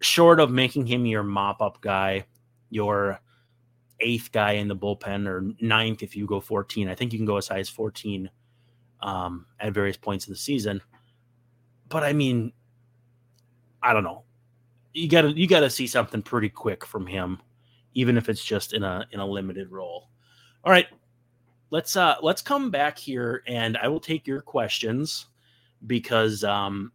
short 0.00 0.40
of 0.40 0.50
making 0.50 0.86
him 0.86 1.06
your 1.06 1.22
mop 1.22 1.60
up 1.62 1.80
guy, 1.80 2.24
your 2.72 3.20
eighth 4.00 4.32
guy 4.32 4.52
in 4.52 4.68
the 4.68 4.76
bullpen 4.76 5.26
or 5.26 5.44
ninth 5.60 6.02
if 6.02 6.16
you 6.16 6.26
go 6.26 6.40
14. 6.40 6.88
I 6.88 6.94
think 6.94 7.12
you 7.12 7.18
can 7.18 7.26
go 7.26 7.36
as 7.36 7.48
high 7.48 7.60
as 7.60 7.68
14 7.68 8.28
um, 9.00 9.46
at 9.60 9.72
various 9.72 9.96
points 9.96 10.24
of 10.26 10.30
the 10.30 10.36
season. 10.36 10.80
But 11.88 12.02
I 12.02 12.12
mean, 12.12 12.52
I 13.82 13.92
don't 13.92 14.04
know. 14.04 14.24
You 14.94 15.08
gotta 15.08 15.32
you 15.32 15.46
gotta 15.46 15.70
see 15.70 15.86
something 15.86 16.22
pretty 16.22 16.48
quick 16.48 16.84
from 16.84 17.06
him, 17.06 17.40
even 17.94 18.16
if 18.16 18.28
it's 18.28 18.44
just 18.44 18.72
in 18.72 18.82
a 18.82 19.06
in 19.12 19.20
a 19.20 19.26
limited 19.26 19.70
role. 19.70 20.08
All 20.64 20.72
right, 20.72 20.86
let's 21.70 21.96
uh 21.96 22.16
let's 22.22 22.42
come 22.42 22.70
back 22.70 22.98
here 22.98 23.42
and 23.46 23.76
I 23.78 23.88
will 23.88 24.00
take 24.00 24.26
your 24.26 24.42
questions 24.42 25.26
because 25.86 26.44
um 26.44 26.92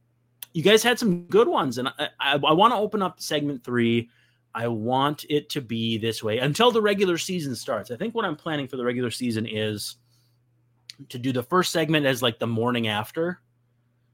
you 0.54 0.64
guys 0.64 0.84
had 0.84 0.98
some 0.98 1.24
good 1.24 1.48
ones 1.48 1.78
and 1.78 1.88
I 1.88 2.10
I, 2.20 2.34
I 2.34 2.54
want 2.54 2.74
to 2.74 2.78
open 2.78 3.02
up 3.02 3.20
segment 3.20 3.64
three. 3.64 4.10
I 4.54 4.68
want 4.68 5.26
it 5.30 5.50
to 5.52 5.62
be 5.62 5.98
this 5.98 6.24
way 6.24 6.40
until 6.40 6.72
the 6.72 6.82
regular 6.82 7.18
season 7.18 7.56
starts. 7.56 7.92
I 7.92 7.96
think 7.96 8.16
what 8.16 8.26
I'm 8.26 8.36
planning 8.36 8.68
for 8.68 8.78
the 8.78 8.86
regular 8.86 9.12
season 9.12 9.46
is 9.46 9.98
to 11.10 11.20
do 11.20 11.32
the 11.32 11.44
first 11.44 11.72
segment 11.72 12.06
as 12.06 12.22
like 12.22 12.40
the 12.40 12.48
morning 12.48 12.88
after, 12.88 13.40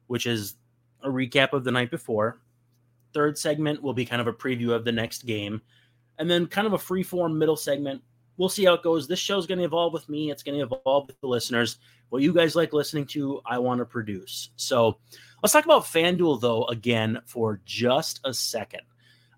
which 0.08 0.26
is 0.26 0.56
a 1.02 1.10
recap 1.10 1.54
of 1.54 1.64
the 1.64 1.72
night 1.72 1.92
before. 1.92 2.40
Third 3.14 3.38
segment 3.38 3.82
will 3.82 3.94
be 3.94 4.06
kind 4.06 4.22
of 4.22 4.28
a 4.28 4.34
preview 4.34 4.72
of 4.72 4.84
the 4.84 4.92
next 4.92 5.26
game. 5.26 5.62
And 6.20 6.30
then 6.30 6.46
kind 6.48 6.68
of 6.68 6.74
a 6.74 6.78
free 6.78 7.04
form 7.04 7.38
middle 7.38 7.56
segment. 7.56 8.02
We'll 8.38 8.50
see 8.50 8.66
how 8.66 8.74
it 8.74 8.84
goes. 8.84 9.08
This 9.08 9.20
show's 9.20 9.48
going 9.48 9.60
to 9.60 9.64
evolve 9.66 9.94
with 9.94 10.10
me. 10.10 10.32
It's 10.32 10.44
going 10.44 10.58
to 10.58 10.64
evolve 10.64 11.08
with 11.08 11.20
the 11.22 11.28
listeners. 11.28 11.78
What 12.10 12.22
you 12.22 12.34
guys 12.34 12.56
like 12.56 12.74
listening 12.74 13.06
to, 13.08 13.42
I 13.46 13.60
want 13.60 13.80
to 13.80 13.86
produce. 13.86 14.50
So 14.56 14.98
let's 15.42 15.54
talk 15.54 15.66
about 15.66 15.84
FanDuel, 15.84 16.42
though, 16.42 16.66
again, 16.66 17.22
for 17.26 17.62
just 17.66 18.20
a 18.24 18.34
second. 18.34 18.82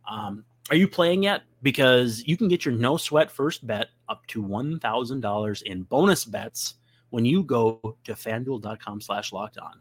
Um, 0.10 0.46
are 0.70 0.76
you 0.76 0.88
playing 0.88 1.24
yet? 1.24 1.44
Because 1.62 2.24
you 2.26 2.38
can 2.38 2.48
get 2.48 2.66
your 2.66 2.74
no 2.74 2.98
sweat 2.98 3.32
first 3.32 3.66
bet 3.66 3.90
up 4.10 4.26
to 4.28 4.42
$1,000 4.42 5.62
in 5.64 5.84
bonus 5.84 6.26
bets 6.26 6.76
when 7.10 7.26
you 7.26 7.44
go 7.44 7.98
to 8.04 8.14
fanduel.com 8.14 9.02
slash 9.02 9.32
locked 9.32 9.58
on. 9.58 9.80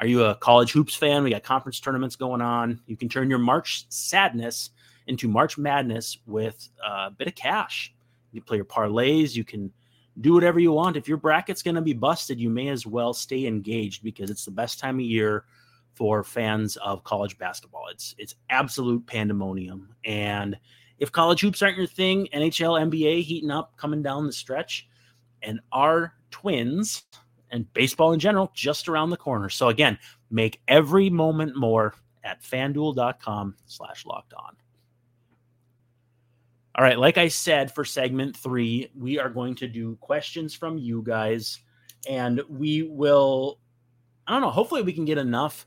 Are 0.00 0.06
you 0.06 0.24
a 0.24 0.34
college 0.34 0.72
hoops 0.72 0.94
fan? 0.94 1.22
We 1.22 1.30
got 1.30 1.44
conference 1.44 1.78
tournaments 1.78 2.16
going 2.16 2.40
on. 2.40 2.80
You 2.86 2.96
can 2.96 3.08
turn 3.08 3.30
your 3.30 3.38
March 3.38 3.86
sadness 3.90 4.70
into 5.06 5.28
March 5.28 5.56
madness 5.56 6.18
with 6.26 6.68
a 6.84 7.10
bit 7.10 7.28
of 7.28 7.34
cash. 7.34 7.94
You 8.32 8.42
play 8.42 8.56
your 8.56 8.64
parlays. 8.64 9.36
You 9.36 9.44
can 9.44 9.72
do 10.20 10.34
whatever 10.34 10.58
you 10.58 10.72
want. 10.72 10.96
If 10.96 11.08
your 11.08 11.16
bracket's 11.16 11.62
going 11.62 11.76
to 11.76 11.80
be 11.80 11.92
busted, 11.92 12.40
you 12.40 12.50
may 12.50 12.68
as 12.68 12.86
well 12.86 13.12
stay 13.12 13.46
engaged 13.46 14.02
because 14.02 14.30
it's 14.30 14.44
the 14.44 14.50
best 14.50 14.80
time 14.80 14.96
of 14.96 15.04
year 15.04 15.44
for 15.94 16.24
fans 16.24 16.76
of 16.76 17.04
college 17.04 17.38
basketball. 17.38 17.86
It's 17.90 18.14
it's 18.18 18.34
absolute 18.50 19.06
pandemonium. 19.06 19.94
And 20.04 20.56
if 20.98 21.12
college 21.12 21.40
hoops 21.40 21.62
aren't 21.62 21.76
your 21.76 21.86
thing, 21.86 22.28
NHL, 22.32 22.90
NBA 22.90 23.22
heating 23.22 23.50
up, 23.50 23.76
coming 23.76 24.02
down 24.02 24.26
the 24.26 24.32
stretch, 24.32 24.88
and 25.42 25.60
our 25.72 26.14
twins 26.30 27.04
and 27.50 27.72
baseball 27.72 28.12
in 28.12 28.20
general 28.20 28.50
just 28.54 28.88
around 28.88 29.10
the 29.10 29.16
corner. 29.16 29.48
So 29.48 29.68
again, 29.68 29.98
make 30.30 30.60
every 30.66 31.10
moment 31.10 31.56
more 31.56 31.94
at 32.24 32.42
fanduel.com 32.42 33.54
slash 33.66 34.06
locked 34.06 34.34
on. 34.34 34.56
All 36.76 36.84
right, 36.84 36.98
like 36.98 37.18
I 37.18 37.28
said 37.28 37.72
for 37.72 37.84
segment 37.84 38.36
three, 38.36 38.90
we 38.98 39.20
are 39.20 39.28
going 39.28 39.54
to 39.56 39.68
do 39.68 39.96
questions 40.00 40.54
from 40.54 40.76
you 40.76 41.02
guys, 41.02 41.60
and 42.08 42.42
we 42.48 42.82
will, 42.82 43.60
I 44.26 44.32
don't 44.32 44.42
know, 44.42 44.50
hopefully 44.50 44.82
we 44.82 44.92
can 44.92 45.04
get 45.04 45.18
enough 45.18 45.66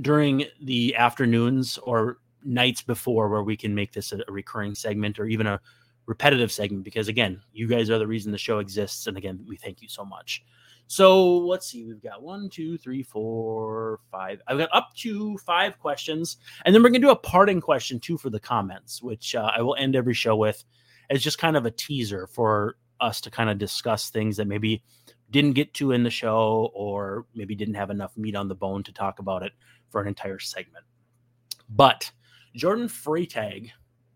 during 0.00 0.44
the 0.62 0.94
afternoons 0.96 1.78
or 1.78 2.18
nights 2.44 2.82
before 2.82 3.28
where 3.28 3.42
we 3.42 3.56
can 3.56 3.74
make 3.74 3.92
this 3.92 4.12
a, 4.12 4.18
a 4.26 4.32
recurring 4.32 4.74
segment 4.74 5.18
or 5.18 5.26
even 5.26 5.46
a 5.46 5.60
repetitive 6.06 6.50
segment 6.50 6.82
because 6.82 7.06
again 7.06 7.40
you 7.52 7.68
guys 7.68 7.88
are 7.88 7.98
the 7.98 8.06
reason 8.06 8.32
the 8.32 8.38
show 8.38 8.58
exists. 8.58 9.06
And 9.06 9.16
again 9.16 9.44
we 9.46 9.56
thank 9.56 9.82
you 9.82 9.88
so 9.88 10.04
much. 10.04 10.42
So 10.88 11.38
let's 11.38 11.70
see. 11.70 11.84
We've 11.84 12.02
got 12.02 12.22
one 12.22 12.48
two 12.50 12.76
three 12.76 13.02
four 13.02 14.00
five. 14.10 14.40
I've 14.46 14.58
got 14.58 14.70
up 14.72 14.90
to 14.98 15.38
five 15.38 15.78
questions. 15.78 16.38
And 16.64 16.74
then 16.74 16.82
we're 16.82 16.90
going 16.90 17.00
to 17.00 17.06
do 17.06 17.10
a 17.10 17.16
parting 17.16 17.60
question 17.60 18.00
too 18.00 18.18
for 18.18 18.30
the 18.30 18.40
comments 18.40 19.02
which 19.02 19.34
uh, 19.34 19.50
i 19.54 19.62
will 19.62 19.76
end 19.78 19.94
every 19.94 20.14
show 20.14 20.36
with 20.36 20.64
as 21.10 21.22
just 21.22 21.38
kind 21.38 21.56
of 21.56 21.66
a 21.66 21.70
teaser 21.70 22.26
for 22.26 22.76
us 23.00 23.20
to 23.20 23.30
kind 23.30 23.50
of 23.50 23.58
discuss 23.58 24.08
things 24.10 24.36
that 24.36 24.46
maybe 24.46 24.82
didn't 25.32 25.52
get 25.52 25.74
to 25.74 25.90
in 25.92 26.04
the 26.04 26.10
show 26.10 26.70
or 26.74 27.26
maybe 27.34 27.54
didn't 27.54 27.74
have 27.74 27.90
enough 27.90 28.16
meat 28.16 28.36
on 28.36 28.46
the 28.46 28.54
bone 28.54 28.82
to 28.84 28.92
talk 28.92 29.18
about 29.18 29.42
it 29.42 29.52
for 29.90 30.00
an 30.00 30.06
entire 30.06 30.38
segment 30.38 30.84
but 31.70 32.10
jordan 32.54 32.86
freitag 32.86 33.70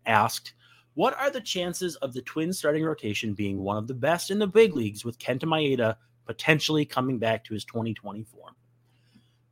asked 0.05 0.53
what 0.97 1.15
are 1.19 1.29
the 1.29 1.41
chances 1.41 1.95
of 1.97 2.13
the 2.13 2.23
Twins 2.23 2.57
starting 2.57 2.83
rotation 2.83 3.35
being 3.35 3.59
one 3.59 3.77
of 3.77 3.85
the 3.85 3.93
best 3.93 4.31
in 4.31 4.39
the 4.39 4.47
big 4.47 4.75
leagues 4.75 5.05
with 5.05 5.19
Kenta 5.19 5.43
Maeda 5.43 5.95
potentially 6.25 6.85
coming 6.85 7.19
back 7.19 7.43
to 7.43 7.53
his 7.53 7.63
2020 7.65 8.23
form? 8.23 8.55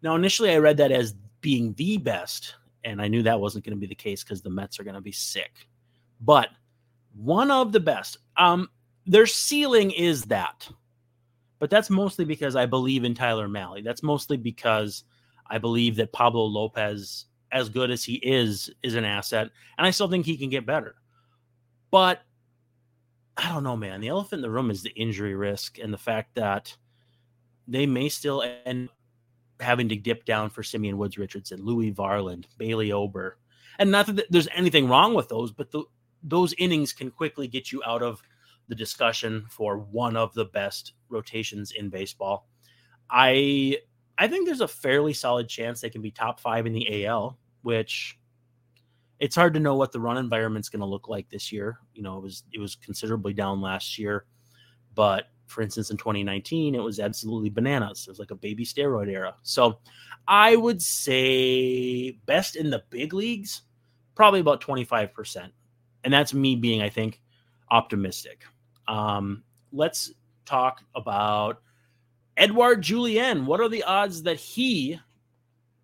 Now, 0.01 0.15
initially, 0.15 0.49
I 0.49 0.57
read 0.57 0.77
that 0.77 0.91
as 0.91 1.13
being 1.41 1.75
the 1.75 1.97
best, 1.97 2.55
and 2.83 2.99
I 2.99 3.09
knew 3.09 3.21
that 3.21 3.39
wasn't 3.39 3.63
going 3.63 3.77
to 3.77 3.79
be 3.79 3.85
the 3.85 3.93
case 3.93 4.23
because 4.23 4.41
the 4.41 4.49
Mets 4.49 4.79
are 4.79 4.83
going 4.83 4.95
to 4.95 5.01
be 5.01 5.11
sick. 5.11 5.67
But 6.19 6.49
one 7.15 7.51
of 7.51 7.71
the 7.71 7.79
best. 7.79 8.17
Um, 8.37 8.67
their 9.05 9.27
ceiling 9.27 9.91
is 9.91 10.23
that, 10.23 10.67
but 11.59 11.69
that's 11.69 11.89
mostly 11.89 12.25
because 12.25 12.55
I 12.55 12.65
believe 12.65 13.03
in 13.03 13.13
Tyler 13.13 13.47
Mahle. 13.47 13.83
That's 13.83 14.03
mostly 14.03 14.37
because 14.37 15.03
I 15.49 15.57
believe 15.57 15.95
that 15.97 16.11
Pablo 16.11 16.43
Lopez, 16.45 17.25
as 17.51 17.69
good 17.69 17.91
as 17.91 18.03
he 18.03 18.15
is, 18.15 18.69
is 18.83 18.95
an 18.95 19.05
asset, 19.05 19.49
and 19.77 19.87
I 19.87 19.91
still 19.91 20.09
think 20.09 20.25
he 20.25 20.37
can 20.37 20.49
get 20.49 20.65
better. 20.65 20.95
But 21.91 22.21
I 23.37 23.49
don't 23.49 23.63
know, 23.63 23.77
man. 23.77 24.01
The 24.01 24.07
elephant 24.07 24.39
in 24.39 24.41
the 24.41 24.49
room 24.49 24.71
is 24.71 24.81
the 24.81 24.91
injury 24.91 25.35
risk 25.35 25.77
and 25.79 25.93
the 25.93 25.97
fact 25.97 26.35
that 26.35 26.75
they 27.67 27.85
may 27.85 28.09
still 28.09 28.43
end 28.65 28.89
up 28.89 28.95
having 29.61 29.89
to 29.89 29.95
dip 29.95 30.25
down 30.25 30.49
for 30.49 30.63
Simeon 30.63 30.97
Woods 30.97 31.17
Richardson, 31.17 31.63
Louis 31.63 31.93
Varland, 31.93 32.45
Bailey 32.57 32.91
Ober. 32.91 33.37
And 33.79 33.91
not 33.91 34.07
that 34.07 34.25
there's 34.29 34.47
anything 34.55 34.87
wrong 34.87 35.13
with 35.13 35.29
those, 35.29 35.51
but 35.51 35.71
the, 35.71 35.83
those 36.23 36.53
innings 36.57 36.93
can 36.93 37.11
quickly 37.11 37.47
get 37.47 37.71
you 37.71 37.81
out 37.85 38.01
of 38.01 38.21
the 38.67 38.75
discussion 38.75 39.45
for 39.49 39.77
one 39.77 40.17
of 40.17 40.33
the 40.33 40.45
best 40.45 40.93
rotations 41.09 41.71
in 41.71 41.89
baseball. 41.89 42.47
I 43.09 43.77
I 44.17 44.27
think 44.27 44.45
there's 44.45 44.61
a 44.61 44.67
fairly 44.67 45.13
solid 45.13 45.49
chance 45.49 45.81
they 45.81 45.89
can 45.89 46.01
be 46.01 46.11
top 46.11 46.39
five 46.39 46.65
in 46.65 46.73
the 46.73 47.05
AL, 47.05 47.37
which 47.63 48.17
it's 49.19 49.35
hard 49.35 49.53
to 49.53 49.59
know 49.59 49.75
what 49.75 49.91
the 49.91 49.99
run 49.99 50.17
environment's 50.17 50.69
going 50.69 50.79
to 50.81 50.85
look 50.85 51.07
like 51.07 51.29
this 51.29 51.51
year. 51.51 51.79
You 51.93 52.03
know, 52.03 52.17
it 52.17 52.23
was 52.23 52.43
it 52.51 52.59
was 52.59 52.75
considerably 52.75 53.33
down 53.33 53.61
last 53.61 53.97
year, 53.97 54.25
but 54.93 55.25
for 55.47 55.61
instance, 55.61 55.91
in 55.91 55.97
2019, 55.97 56.75
it 56.75 56.79
was 56.79 56.99
absolutely 56.99 57.49
bananas. 57.49 58.05
It 58.07 58.11
was 58.11 58.19
like 58.19 58.31
a 58.31 58.35
baby 58.35 58.65
steroid 58.65 59.09
era. 59.09 59.35
So 59.43 59.79
I 60.27 60.55
would 60.55 60.81
say 60.81 62.11
best 62.25 62.55
in 62.55 62.69
the 62.71 62.83
big 62.89 63.13
leagues, 63.13 63.61
probably 64.15 64.39
about 64.39 64.61
25%. 64.61 65.51
And 66.03 66.13
that's 66.13 66.33
me 66.33 66.55
being, 66.55 66.81
I 66.81 66.89
think, 66.89 67.21
optimistic. 67.69 68.45
Um, 68.87 69.43
let's 69.71 70.11
talk 70.45 70.83
about 70.95 71.61
Edouard 72.37 72.81
Julien. 72.81 73.45
What 73.45 73.61
are 73.61 73.69
the 73.69 73.83
odds 73.83 74.23
that 74.23 74.37
he 74.37 74.99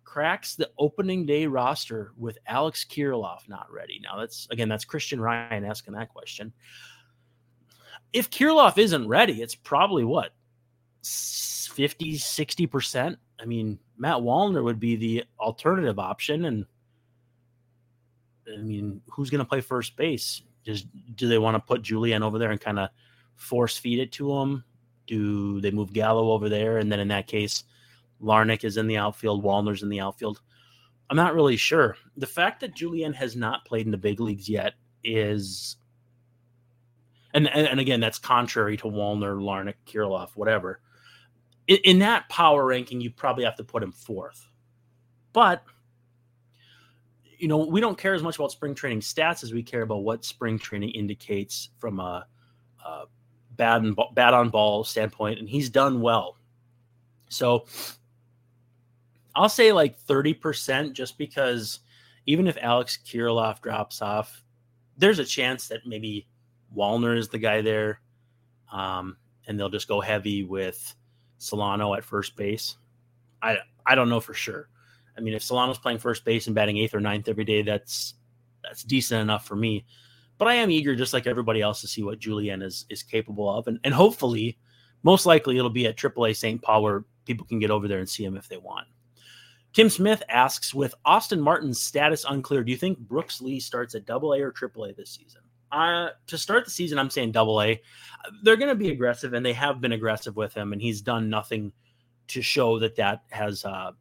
cracks 0.04 0.54
the 0.54 0.70
opening 0.78 1.24
day 1.24 1.46
roster 1.46 2.12
with 2.18 2.38
Alex 2.46 2.84
Kirilloff 2.84 3.48
not 3.48 3.72
ready? 3.72 4.00
Now, 4.02 4.18
that's 4.18 4.46
again, 4.50 4.68
that's 4.68 4.84
Christian 4.84 5.20
Ryan 5.20 5.64
asking 5.64 5.94
that 5.94 6.10
question. 6.10 6.52
If 8.12 8.30
Kirilloff 8.30 8.76
isn't 8.76 9.08
ready, 9.08 9.40
it's 9.40 9.54
probably 9.54 10.04
what 10.04 10.32
50, 11.02 12.14
60%. 12.14 13.16
I 13.40 13.44
mean, 13.44 13.78
Matt 13.96 14.18
Wallner 14.18 14.62
would 14.62 14.78
be 14.78 14.96
the 14.96 15.24
alternative 15.40 15.98
option. 15.98 16.44
And 16.44 16.66
I 18.52 18.58
mean, 18.58 19.00
who's 19.10 19.30
going 19.30 19.38
to 19.40 19.48
play 19.48 19.62
first 19.62 19.96
base? 19.96 20.42
Just 20.64 20.86
do 21.16 21.28
they 21.28 21.38
want 21.38 21.54
to 21.54 21.60
put 21.60 21.82
Julien 21.82 22.22
over 22.22 22.38
there 22.38 22.50
and 22.50 22.60
kind 22.60 22.78
of 22.78 22.90
force 23.36 23.76
feed 23.76 23.98
it 23.98 24.12
to 24.12 24.32
him? 24.32 24.64
Do 25.06 25.60
they 25.60 25.70
move 25.70 25.92
Gallo 25.92 26.32
over 26.32 26.48
there? 26.48 26.78
And 26.78 26.90
then 26.90 27.00
in 27.00 27.08
that 27.08 27.26
case, 27.26 27.64
Larnach 28.22 28.64
is 28.64 28.76
in 28.76 28.86
the 28.86 28.96
outfield, 28.96 29.44
Wallner's 29.44 29.82
in 29.82 29.88
the 29.88 30.00
outfield. 30.00 30.40
I'm 31.10 31.16
not 31.16 31.34
really 31.34 31.56
sure. 31.56 31.96
The 32.16 32.26
fact 32.26 32.60
that 32.60 32.74
Julien 32.74 33.12
has 33.12 33.36
not 33.36 33.64
played 33.64 33.84
in 33.84 33.90
the 33.90 33.98
big 33.98 34.20
leagues 34.20 34.48
yet 34.48 34.74
is, 35.04 35.76
and 37.34 37.48
and, 37.48 37.66
and 37.66 37.80
again, 37.80 38.00
that's 38.00 38.18
contrary 38.18 38.76
to 38.78 38.84
Wallner, 38.84 39.36
Larnach, 39.38 39.74
Kirilloff, 39.86 40.30
whatever. 40.36 40.80
In, 41.66 41.78
in 41.84 41.98
that 41.98 42.28
power 42.28 42.64
ranking, 42.64 43.00
you 43.00 43.10
probably 43.10 43.44
have 43.44 43.56
to 43.56 43.64
put 43.64 43.82
him 43.82 43.92
fourth. 43.92 44.48
But 45.32 45.64
you 47.42 47.48
know, 47.48 47.58
we 47.58 47.80
don't 47.80 47.98
care 47.98 48.14
as 48.14 48.22
much 48.22 48.36
about 48.36 48.52
spring 48.52 48.72
training 48.72 49.00
stats 49.00 49.42
as 49.42 49.52
we 49.52 49.64
care 49.64 49.82
about 49.82 50.04
what 50.04 50.24
spring 50.24 50.60
training 50.60 50.90
indicates 50.90 51.70
from 51.80 51.98
a, 51.98 52.24
a 52.86 53.02
bad 53.56 53.82
and 53.82 53.98
bad 54.14 54.32
on 54.32 54.48
ball 54.48 54.84
standpoint, 54.84 55.40
and 55.40 55.48
he's 55.48 55.68
done 55.68 56.00
well. 56.00 56.36
So 57.30 57.66
I'll 59.34 59.48
say 59.48 59.72
like 59.72 60.00
30% 60.00 60.92
just 60.92 61.18
because 61.18 61.80
even 62.26 62.46
if 62.46 62.56
Alex 62.60 62.96
Kirilloff 63.04 63.60
drops 63.60 64.00
off, 64.00 64.44
there's 64.96 65.18
a 65.18 65.24
chance 65.24 65.66
that 65.66 65.84
maybe 65.84 66.28
Wallner 66.76 67.18
is 67.18 67.28
the 67.28 67.38
guy 67.38 67.60
there. 67.60 68.00
Um, 68.70 69.16
and 69.48 69.58
they'll 69.58 69.68
just 69.68 69.88
go 69.88 70.00
heavy 70.00 70.44
with 70.44 70.94
Solano 71.38 71.94
at 71.94 72.04
first 72.04 72.36
base. 72.36 72.76
I 73.42 73.56
I 73.84 73.96
don't 73.96 74.08
know 74.08 74.20
for 74.20 74.32
sure. 74.32 74.68
I 75.16 75.20
mean, 75.20 75.34
if 75.34 75.42
Solano's 75.42 75.78
playing 75.78 75.98
first 75.98 76.24
base 76.24 76.46
and 76.46 76.54
batting 76.54 76.78
eighth 76.78 76.94
or 76.94 77.00
ninth 77.00 77.28
every 77.28 77.44
day, 77.44 77.62
that's 77.62 78.14
that's 78.62 78.82
decent 78.82 79.20
enough 79.20 79.46
for 79.46 79.56
me. 79.56 79.84
But 80.38 80.48
I 80.48 80.54
am 80.54 80.70
eager, 80.70 80.96
just 80.96 81.12
like 81.12 81.26
everybody 81.26 81.60
else, 81.60 81.80
to 81.82 81.88
see 81.88 82.02
what 82.02 82.18
Julien 82.18 82.62
is 82.62 82.86
is 82.88 83.02
capable 83.02 83.50
of, 83.50 83.66
and 83.66 83.78
and 83.84 83.94
hopefully, 83.94 84.58
most 85.02 85.26
likely, 85.26 85.58
it'll 85.58 85.70
be 85.70 85.86
at 85.86 85.96
AAA 85.96 86.36
St. 86.36 86.62
Paul 86.62 86.82
where 86.82 87.04
people 87.24 87.46
can 87.46 87.58
get 87.58 87.70
over 87.70 87.88
there 87.88 87.98
and 87.98 88.08
see 88.08 88.24
him 88.24 88.36
if 88.36 88.48
they 88.48 88.56
want. 88.56 88.86
Tim 89.72 89.88
Smith 89.88 90.22
asks, 90.28 90.74
with 90.74 90.94
Austin 91.04 91.40
Martin's 91.40 91.80
status 91.80 92.26
unclear, 92.28 92.62
do 92.62 92.70
you 92.70 92.76
think 92.76 92.98
Brooks 92.98 93.40
Lee 93.40 93.58
starts 93.58 93.94
at 93.94 94.04
Double 94.04 94.34
A 94.34 94.40
or 94.40 94.50
Triple 94.50 94.84
A 94.84 94.92
this 94.92 95.10
season? 95.10 95.40
Uh, 95.70 96.10
to 96.26 96.36
start 96.36 96.66
the 96.66 96.70
season, 96.70 96.98
I'm 96.98 97.08
saying 97.08 97.32
Double 97.32 97.62
A. 97.62 97.80
They're 98.42 98.56
going 98.56 98.68
to 98.68 98.74
be 98.74 98.90
aggressive, 98.90 99.32
and 99.32 99.44
they 99.44 99.54
have 99.54 99.80
been 99.80 99.92
aggressive 99.92 100.36
with 100.36 100.52
him, 100.52 100.74
and 100.74 100.82
he's 100.82 101.00
done 101.00 101.30
nothing 101.30 101.72
to 102.28 102.42
show 102.42 102.78
that 102.80 102.96
that 102.96 103.22
has 103.30 103.64
uh, 103.64 103.92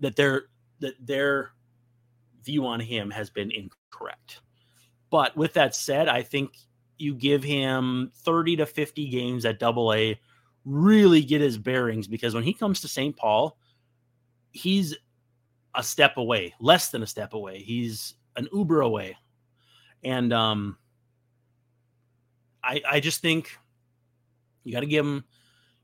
that 0.00 0.16
their 0.16 0.46
that 0.82 0.94
their 1.04 1.52
view 2.44 2.66
on 2.66 2.80
him 2.80 3.10
has 3.10 3.30
been 3.30 3.50
incorrect. 3.50 4.40
But 5.10 5.36
with 5.36 5.54
that 5.54 5.74
said, 5.74 6.08
I 6.08 6.22
think 6.22 6.56
you 6.98 7.14
give 7.14 7.42
him 7.42 8.12
30 8.14 8.56
to 8.56 8.66
50 8.66 9.08
games 9.08 9.44
at 9.44 9.58
Double 9.58 9.92
A, 9.92 10.18
really 10.64 11.22
get 11.22 11.40
his 11.40 11.58
bearings 11.58 12.06
because 12.06 12.34
when 12.34 12.44
he 12.44 12.52
comes 12.52 12.80
to 12.80 12.88
St. 12.88 13.16
Paul, 13.16 13.58
he's 14.52 14.96
a 15.74 15.82
step 15.82 16.16
away, 16.16 16.54
less 16.60 16.90
than 16.90 17.02
a 17.02 17.06
step 17.06 17.32
away. 17.34 17.58
He's 17.58 18.14
an 18.36 18.48
Uber 18.52 18.82
away. 18.82 19.16
And 20.04 20.32
um 20.32 20.76
I 22.62 22.80
I 22.88 23.00
just 23.00 23.20
think 23.20 23.56
you 24.64 24.72
got 24.72 24.80
to 24.80 24.86
give 24.86 25.04
him 25.04 25.24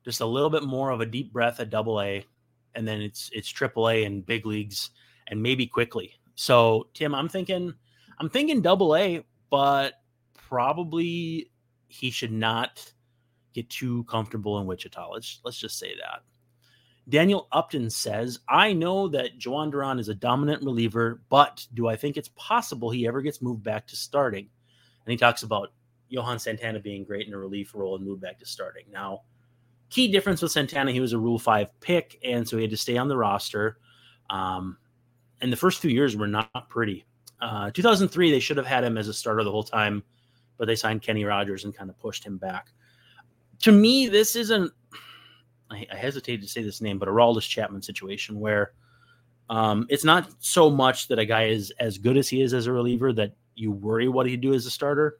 just 0.05 0.21
a 0.21 0.25
little 0.25 0.49
bit 0.49 0.63
more 0.63 0.91
of 0.91 1.01
a 1.01 1.05
deep 1.05 1.33
breath 1.33 1.59
at 1.59 1.69
double 1.69 2.01
A 2.01 2.25
and 2.75 2.87
then 2.87 3.01
it's 3.01 3.29
it's 3.33 3.49
triple 3.49 3.89
A 3.89 4.03
and 4.03 4.25
big 4.25 4.45
leagues 4.45 4.91
and 5.27 5.41
maybe 5.41 5.65
quickly. 5.67 6.13
So 6.35 6.87
Tim, 6.93 7.13
I'm 7.13 7.29
thinking 7.29 7.73
I'm 8.19 8.29
thinking 8.29 8.61
double 8.61 8.95
A, 8.95 9.25
but 9.49 9.93
probably 10.33 11.51
he 11.87 12.11
should 12.11 12.31
not 12.31 12.91
get 13.53 13.69
too 13.69 14.03
comfortable 14.05 14.59
in 14.59 14.67
Wichita. 14.67 15.11
Let's 15.11 15.39
let's 15.43 15.57
just 15.57 15.79
say 15.79 15.93
that. 15.95 16.21
Daniel 17.09 17.47
Upton 17.51 17.89
says, 17.89 18.39
I 18.47 18.71
know 18.71 19.07
that 19.07 19.39
Jhoan 19.39 19.71
Duran 19.71 19.97
is 19.97 20.09
a 20.09 20.15
dominant 20.15 20.63
reliever, 20.63 21.21
but 21.29 21.65
do 21.73 21.87
I 21.87 21.95
think 21.95 22.17
it's 22.17 22.29
possible 22.35 22.91
he 22.91 23.07
ever 23.07 23.21
gets 23.21 23.41
moved 23.41 23.63
back 23.63 23.87
to 23.87 23.95
starting? 23.95 24.47
And 25.05 25.11
he 25.11 25.17
talks 25.17 25.41
about 25.41 25.73
Johan 26.09 26.37
Santana 26.37 26.79
being 26.79 27.03
great 27.03 27.27
in 27.27 27.33
a 27.33 27.37
relief 27.37 27.73
role 27.73 27.95
and 27.95 28.05
moved 28.05 28.21
back 28.21 28.37
to 28.39 28.45
starting. 28.45 28.85
Now, 28.91 29.21
key 29.89 30.07
difference 30.07 30.41
with 30.41 30.51
Santana, 30.51 30.91
he 30.91 30.99
was 30.99 31.13
a 31.13 31.17
Rule 31.17 31.39
5 31.39 31.79
pick, 31.79 32.19
and 32.23 32.47
so 32.47 32.57
he 32.57 32.63
had 32.63 32.71
to 32.71 32.77
stay 32.77 32.97
on 32.97 33.07
the 33.07 33.17
roster. 33.17 33.77
Um, 34.29 34.77
and 35.41 35.51
the 35.51 35.57
first 35.57 35.79
few 35.79 35.91
years 35.91 36.15
were 36.15 36.27
not 36.27 36.69
pretty. 36.69 37.05
Uh, 37.41 37.71
2003, 37.71 38.31
they 38.31 38.39
should 38.39 38.57
have 38.57 38.65
had 38.65 38.83
him 38.83 38.97
as 38.97 39.07
a 39.07 39.13
starter 39.13 39.43
the 39.43 39.51
whole 39.51 39.63
time, 39.63 40.03
but 40.57 40.65
they 40.65 40.75
signed 40.75 41.01
Kenny 41.01 41.23
Rogers 41.23 41.63
and 41.63 41.75
kind 41.75 41.89
of 41.89 41.97
pushed 41.97 42.23
him 42.23 42.37
back. 42.37 42.71
To 43.61 43.71
me, 43.71 44.07
this 44.07 44.35
isn't 44.35 44.71
I, 45.71 45.85
I 45.91 45.95
hesitate 45.95 46.41
to 46.41 46.47
say 46.47 46.63
this 46.63 46.81
name, 46.81 46.99
but 46.99 47.07
a 47.07 47.11
Aroldis 47.11 47.47
Chapman 47.47 47.81
situation 47.81 48.39
where 48.39 48.73
um, 49.49 49.85
it's 49.89 50.03
not 50.03 50.29
so 50.39 50.69
much 50.69 51.07
that 51.07 51.19
a 51.19 51.25
guy 51.25 51.45
is 51.45 51.71
as 51.79 51.97
good 51.97 52.17
as 52.17 52.29
he 52.29 52.41
is 52.41 52.53
as 52.53 52.67
a 52.67 52.71
reliever 52.71 53.13
that 53.13 53.33
you 53.55 53.71
worry 53.71 54.07
what 54.07 54.25
he'd 54.27 54.41
do 54.41 54.53
as 54.53 54.65
a 54.65 54.71
starter. 54.71 55.19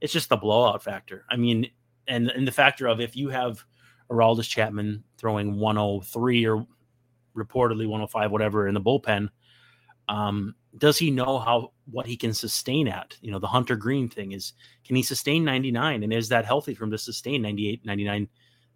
It's 0.00 0.12
just 0.12 0.28
the 0.28 0.36
blowout 0.36 0.82
factor. 0.82 1.24
I 1.30 1.36
mean, 1.36 1.70
and 2.06 2.28
and 2.28 2.46
the 2.46 2.52
factor 2.52 2.86
of 2.86 3.00
if 3.00 3.16
you 3.16 3.28
have 3.30 3.64
Aroldis 4.10 4.48
Chapman 4.48 5.04
throwing 5.16 5.58
103 5.58 6.46
or 6.46 6.66
reportedly 7.36 7.86
105, 7.86 8.30
whatever 8.30 8.66
in 8.66 8.74
the 8.74 8.80
bullpen, 8.80 9.28
um, 10.08 10.54
does 10.76 10.98
he 10.98 11.10
know 11.10 11.38
how 11.38 11.72
what 11.90 12.06
he 12.06 12.16
can 12.16 12.32
sustain 12.32 12.88
at? 12.88 13.16
You 13.20 13.30
know, 13.30 13.38
the 13.38 13.46
Hunter 13.46 13.76
Greene 13.76 14.08
thing 14.08 14.32
is 14.32 14.52
can 14.84 14.96
he 14.96 15.02
sustain 15.02 15.44
99 15.44 16.02
and 16.02 16.12
is 16.12 16.28
that 16.28 16.44
healthy 16.44 16.74
for 16.74 16.84
him 16.84 16.90
to 16.90 16.98
sustain 16.98 17.42
98, 17.42 17.84
99 17.84 18.28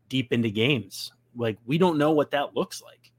deep 0.09 0.33
into 0.33 0.51
games. 0.51 1.13
Like 1.35 1.59
we 1.65 1.79
don't 1.79 1.99
know 1.99 2.13
what 2.13 2.31
that 2.33 2.55
looks 2.55 2.83
like. 2.83 3.13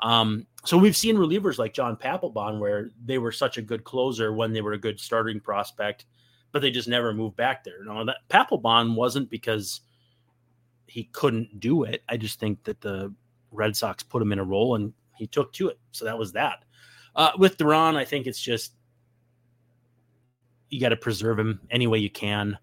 Um, 0.00 0.46
so 0.64 0.78
we've 0.78 0.96
seen 0.96 1.16
relievers 1.16 1.58
like 1.58 1.74
John 1.74 1.96
Papelbon 1.96 2.60
where 2.60 2.90
they 3.04 3.18
were 3.18 3.32
such 3.32 3.58
a 3.58 3.62
good 3.62 3.84
closer 3.84 4.32
when 4.32 4.52
they 4.52 4.60
were 4.60 4.74
a 4.74 4.78
good 4.78 5.00
starting 5.00 5.40
prospect, 5.40 6.06
but 6.52 6.62
they 6.62 6.70
just 6.70 6.88
never 6.88 7.12
moved 7.12 7.36
back 7.36 7.64
there. 7.64 7.84
No, 7.84 8.04
that 8.04 8.18
Papelbon 8.28 8.94
wasn't 8.94 9.28
because 9.28 9.80
he 10.88 11.04
couldn't 11.04 11.60
do 11.60 11.84
it. 11.84 12.02
I 12.08 12.16
just 12.16 12.40
think 12.40 12.64
that 12.64 12.80
the 12.80 13.14
Red 13.50 13.76
Sox 13.76 14.02
put 14.02 14.22
him 14.22 14.32
in 14.32 14.38
a 14.38 14.44
role 14.44 14.74
and 14.74 14.92
he 15.16 15.26
took 15.26 15.52
to 15.54 15.68
it. 15.68 15.78
So 15.92 16.04
that 16.04 16.18
was 16.18 16.32
that. 16.32 16.64
Uh, 17.14 17.32
with 17.38 17.56
Duran, 17.56 17.96
I 17.96 18.04
think 18.04 18.26
it's 18.26 18.40
just 18.40 18.74
you 20.70 20.80
got 20.80 20.90
to 20.90 20.96
preserve 20.96 21.38
him 21.38 21.60
any 21.70 21.86
way 21.86 21.98
you 21.98 22.10
can. 22.10 22.58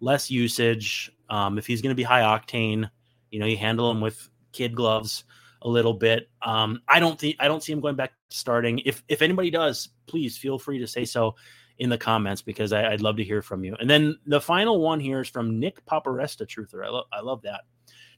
Less 0.00 0.30
usage. 0.30 1.12
Um, 1.28 1.58
if 1.58 1.66
he's 1.66 1.82
going 1.82 1.90
to 1.90 1.96
be 1.96 2.02
high 2.02 2.22
octane, 2.22 2.90
you 3.30 3.38
know, 3.38 3.46
you 3.46 3.56
handle 3.56 3.90
him 3.90 4.00
with 4.00 4.28
kid 4.52 4.74
gloves 4.74 5.24
a 5.62 5.68
little 5.68 5.94
bit. 5.94 6.30
Um, 6.42 6.80
I 6.88 7.00
don't 7.00 7.18
think 7.18 7.36
I 7.38 7.48
don't 7.48 7.62
see 7.62 7.72
him 7.72 7.80
going 7.80 7.96
back 7.96 8.10
to 8.30 8.36
starting. 8.36 8.80
If 8.80 9.04
if 9.08 9.22
anybody 9.22 9.50
does, 9.50 9.90
please 10.06 10.36
feel 10.36 10.58
free 10.58 10.78
to 10.78 10.86
say 10.86 11.04
so 11.04 11.36
in 11.78 11.88
the 11.88 11.98
comments 11.98 12.42
because 12.42 12.72
I, 12.72 12.90
would 12.90 13.00
love 13.00 13.16
to 13.16 13.24
hear 13.24 13.42
from 13.42 13.64
you. 13.64 13.74
And 13.80 13.88
then 13.88 14.18
the 14.26 14.40
final 14.40 14.80
one 14.80 15.00
here 15.00 15.22
is 15.22 15.28
from 15.28 15.58
Nick 15.58 15.84
Paparesta, 15.86 16.46
truther. 16.46 16.84
I 16.84 16.90
love 16.90 17.06
I 17.12 17.20
love 17.20 17.42
that. 17.42 17.62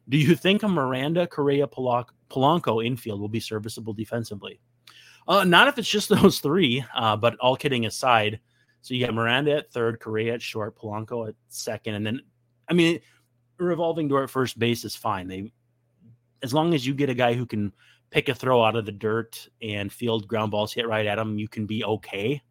Do 0.09 0.17
you 0.17 0.35
think 0.35 0.63
a 0.63 0.69
Miranda 0.69 1.27
Correa 1.27 1.67
Polanco 1.67 2.85
infield 2.85 3.21
will 3.21 3.29
be 3.29 3.41
serviceable 3.41 3.93
defensively? 3.93 4.61
Uh, 5.29 5.45
not 5.45 5.69
if 5.69 5.79
it's 5.79 5.89
just 5.89 6.09
those 6.21 6.41
three, 6.41 6.85
uh, 6.95 7.17
but 7.17 7.37
all 7.39 7.57
kidding 7.57 7.87
aside. 7.87 8.41
So 8.81 8.95
you 8.95 9.05
got 9.05 9.15
Miranda 9.15 9.57
at 9.57 9.71
third, 9.71 10.01
Correa 10.01 10.35
at 10.35 10.43
short, 10.43 10.77
Polanco 10.77 11.29
at 11.29 11.37
second, 11.49 11.95
and 11.95 12.05
then 12.05 12.21
I 12.69 12.75
mean 12.75 13.01
revolving 13.59 14.09
door 14.09 14.25
at 14.25 14.31
first 14.31 14.59
base 14.59 14.85
is 14.85 14.97
fine. 14.97 15.29
They, 15.29 15.53
as 16.43 16.53
long 16.53 16.75
as 16.75 16.85
you 16.85 16.95
get 16.95 17.11
a 17.11 17.15
guy 17.15 17.35
who 17.35 17.47
can 17.47 17.73
pick 18.11 18.29
a 18.29 18.35
throw 18.35 18.65
out 18.65 18.77
of 18.77 18.85
the 18.85 18.93
dirt 18.93 19.49
and 19.63 19.93
field 19.93 20.27
ground 20.27 20.51
balls 20.51 20.73
hit 20.73 20.89
right 20.89 21.07
at 21.07 21.19
him, 21.19 21.39
you 21.39 21.49
can 21.49 21.67
be 21.67 21.85
okay. 21.85 22.43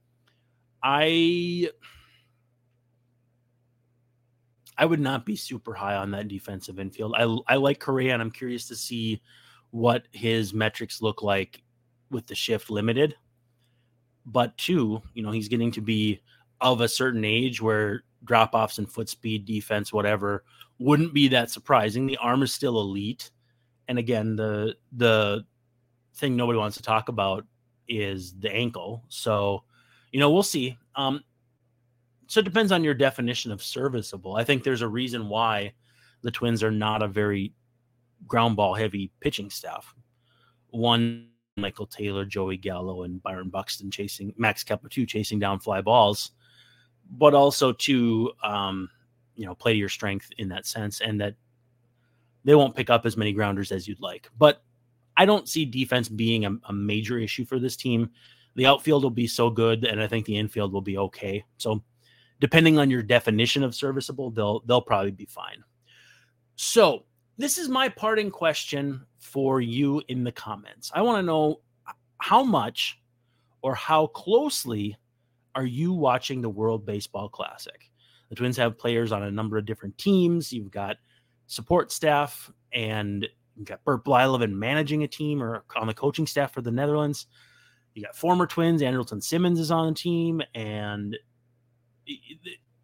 I 0.82 1.70
I 4.82 4.86
would 4.86 5.00
not 5.00 5.28
be 5.28 5.36
super 5.36 5.76
high 5.76 5.96
on 5.96 6.10
that 6.12 6.28
defensive 6.28 6.80
infield. 6.80 7.14
I 7.16 7.54
I 7.54 7.58
like 7.58 7.80
Correa, 7.80 8.14
and 8.14 8.22
I'm 8.22 8.32
curious 8.32 8.68
to 8.68 8.76
see 8.76 9.22
what 9.70 10.08
his 10.12 10.56
metrics 10.56 11.04
look 11.04 11.22
like 11.22 11.62
with 12.10 12.26
the 12.26 12.34
shift 12.34 12.72
limited. 12.72 13.16
But 14.26 14.58
two, 14.58 15.00
you 15.14 15.22
know, 15.22 15.30
he's 15.30 15.48
getting 15.50 15.72
to 15.74 15.82
be 15.82 16.22
of 16.62 16.82
a 16.82 16.88
certain 16.88 17.24
age 17.24 17.62
where 17.62 18.06
drop 18.24 18.56
offs 18.56 18.80
and 18.80 18.92
foot 18.92 19.08
speed, 19.08 19.46
defense, 19.46 19.94
whatever, 19.94 20.46
wouldn't 20.80 21.14
be 21.14 21.28
that 21.28 21.52
surprising. 21.52 22.08
The 22.08 22.18
arm 22.18 22.42
is 22.42 22.52
still 22.52 22.82
elite. 22.82 23.30
And 23.88 24.00
again, 24.00 24.36
the 24.36 24.76
the 24.94 25.46
thing 26.16 26.36
nobody 26.36 26.58
wants 26.58 26.78
to 26.78 26.84
talk 26.84 27.08
about 27.08 27.46
is 27.88 28.34
the 28.40 28.52
ankle. 28.52 29.04
So, 29.10 29.64
you 30.12 30.20
know, 30.20 30.32
we'll 30.32 30.42
see. 30.42 30.80
Um, 30.96 31.24
so 32.32 32.40
it 32.40 32.46
depends 32.46 32.72
on 32.72 32.82
your 32.82 32.94
definition 32.94 33.52
of 33.52 33.62
serviceable. 33.62 34.38
I 34.38 34.46
think 34.46 34.64
there's 34.64 34.82
a 34.82 34.88
reason 34.88 35.28
why 35.28 35.74
the 36.22 36.32
Twins 36.32 36.64
are 36.64 36.72
not 36.72 37.04
a 37.04 37.08
very 37.10 37.54
ground 38.26 38.56
ball 38.56 38.74
heavy 38.74 39.12
pitching 39.20 39.50
staff. 39.50 39.94
One, 40.70 41.28
Michael 41.58 41.88
Taylor, 41.88 42.24
Joey 42.24 42.56
Gallo, 42.56 43.04
and 43.04 43.22
Byron 43.22 43.50
Buxton 43.50 43.92
chasing 43.92 44.34
Max 44.38 44.64
Kepler 44.64 44.88
two 44.88 45.06
chasing 45.06 45.40
down 45.40 45.60
fly 45.60 45.82
balls, 45.82 46.32
but 47.10 47.34
also 47.34 47.74
to 47.74 48.32
um, 48.46 48.90
you 49.36 49.46
know 49.46 49.54
play 49.54 49.74
to 49.74 49.78
your 49.78 49.90
strength 49.90 50.30
in 50.38 50.48
that 50.48 50.66
sense, 50.66 51.02
and 51.02 51.20
that 51.20 51.36
they 52.46 52.56
won't 52.56 52.78
pick 52.78 52.90
up 52.90 53.06
as 53.06 53.18
many 53.18 53.34
grounders 53.34 53.74
as 53.74 53.90
you'd 53.90 54.00
like. 54.00 54.30
But 54.38 54.64
I 55.18 55.26
don't 55.26 55.50
see 55.50 55.66
defense 55.66 56.08
being 56.08 56.46
a, 56.46 56.56
a 56.70 56.72
major 56.72 57.20
issue 57.20 57.44
for 57.44 57.60
this 57.60 57.76
team. 57.76 58.10
The 58.56 58.68
outfield 58.68 59.04
will 59.04 59.10
be 59.10 59.28
so 59.28 59.50
good, 59.50 59.84
and 59.84 60.02
I 60.02 60.08
think 60.08 60.26
the 60.26 60.38
infield 60.38 60.72
will 60.72 60.80
be 60.80 60.98
okay. 60.98 61.44
So, 61.58 61.84
depending 62.42 62.80
on 62.80 62.90
your 62.90 63.04
definition 63.04 63.64
of 63.64 63.74
serviceable, 63.74 64.32
they'll 64.32 64.62
they'll 64.66 64.82
probably 64.82 65.12
be 65.12 65.26
fine. 65.26 65.64
So, 66.56 67.06
this 67.38 67.58
is 67.58 67.70
my 67.70 67.88
parting 67.88 68.30
question 68.30 69.06
for 69.20 69.62
you 69.62 70.02
in 70.10 70.24
the 70.24 70.32
comments. 70.32 70.92
I 70.94 71.04
want 71.04 71.20
to 71.20 71.26
know 71.26 71.62
how 72.18 72.44
much 72.44 73.00
or 73.62 73.74
how 73.76 74.08
closely 74.08 74.98
are 75.56 75.66
you 75.66 75.94
watching 75.94 76.42
the 76.42 76.50
World 76.50 76.86
Baseball 76.86 77.30
Classic? 77.30 77.90
The 78.30 78.36
Twins 78.36 78.58
have 78.58 78.78
players 78.78 79.12
on 79.12 79.24
a 79.24 79.32
number 79.32 79.58
of 79.58 79.66
different 79.66 79.98
teams. 79.98 80.52
You've 80.52 80.72
got 80.72 80.98
support 81.48 81.92
staff, 81.92 82.52
and 82.74 83.28
you've 83.56 83.68
got 83.68 83.84
Bert 83.84 84.06
Blyleven 84.06 84.52
managing 84.52 85.04
a 85.04 85.08
team 85.08 85.44
or 85.44 85.64
on 85.76 85.88
the 85.88 85.94
coaching 85.94 86.26
staff 86.26 86.54
for 86.54 86.62
the 86.62 86.72
Netherlands. 86.72 87.28
You 87.94 88.04
got 88.04 88.16
former 88.16 88.48
Twins. 88.48 88.82
Andrelton 88.82 89.22
Simmons 89.22 89.60
is 89.60 89.70
on 89.70 89.88
the 89.88 90.00
team, 90.00 90.42
and 90.56 91.18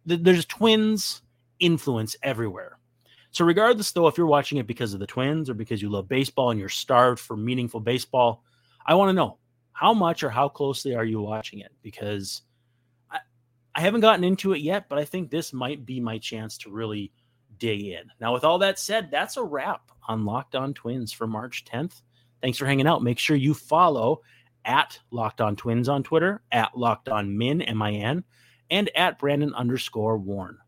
there's 0.06 0.46
Twins 0.46 1.22
influence 1.60 2.16
everywhere. 2.22 2.78
So, 3.30 3.44
regardless, 3.44 3.92
though, 3.92 4.06
if 4.06 4.16
you're 4.16 4.26
watching 4.26 4.58
it 4.58 4.66
because 4.66 4.94
of 4.94 5.00
the 5.00 5.06
Twins 5.06 5.50
or 5.50 5.54
because 5.54 5.82
you 5.82 5.90
love 5.90 6.08
baseball 6.08 6.50
and 6.50 6.58
you're 6.58 6.68
starved 6.68 7.20
for 7.20 7.36
meaningful 7.36 7.80
baseball, 7.80 8.42
I 8.86 8.94
want 8.94 9.10
to 9.10 9.12
know 9.12 9.38
how 9.72 9.92
much 9.92 10.22
or 10.22 10.30
how 10.30 10.48
closely 10.48 10.94
are 10.94 11.04
you 11.04 11.20
watching 11.20 11.60
it? 11.60 11.72
Because 11.82 12.42
I, 13.10 13.18
I 13.74 13.80
haven't 13.80 14.00
gotten 14.00 14.24
into 14.24 14.54
it 14.54 14.60
yet, 14.60 14.88
but 14.88 14.98
I 14.98 15.04
think 15.04 15.30
this 15.30 15.52
might 15.52 15.84
be 15.84 16.00
my 16.00 16.18
chance 16.18 16.58
to 16.58 16.70
really 16.70 17.12
dig 17.58 17.82
in. 17.82 18.10
Now, 18.20 18.32
with 18.32 18.44
all 18.44 18.58
that 18.58 18.78
said, 18.78 19.10
that's 19.10 19.36
a 19.36 19.44
wrap 19.44 19.82
on 20.08 20.24
Locked 20.24 20.56
On 20.56 20.72
Twins 20.72 21.12
for 21.12 21.26
March 21.26 21.64
10th. 21.64 22.00
Thanks 22.40 22.58
for 22.58 22.66
hanging 22.66 22.86
out. 22.86 23.02
Make 23.02 23.18
sure 23.18 23.36
you 23.36 23.52
follow 23.52 24.22
at 24.64 24.98
Locked 25.10 25.40
On 25.40 25.54
Twins 25.54 25.88
on 25.88 26.02
Twitter, 26.02 26.42
at 26.50 26.76
Locked 26.76 27.08
On 27.08 27.36
Min, 27.36 27.62
M 27.62 27.82
I 27.82 27.92
N, 27.92 28.24
and 28.70 28.90
at 28.96 29.18
Brandon 29.18 29.54
underscore 29.54 30.18
Warren 30.18 30.58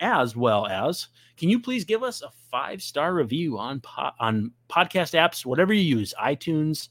as 0.00 0.36
well 0.36 0.66
as 0.66 1.08
can 1.36 1.48
you 1.48 1.60
please 1.60 1.84
give 1.84 2.02
us 2.02 2.22
a 2.22 2.30
five 2.50 2.82
star 2.82 3.14
review 3.14 3.58
on 3.58 3.80
po- 3.80 4.10
on 4.20 4.52
podcast 4.68 5.14
apps, 5.14 5.46
whatever 5.46 5.72
you 5.72 5.98
use, 5.98 6.14
iTunes, 6.22 6.88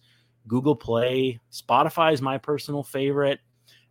Google 0.48 0.76
Play, 0.76 1.40
Spotify 1.52 2.14
is 2.14 2.22
my 2.22 2.38
personal 2.38 2.84
favorite, 2.84 3.40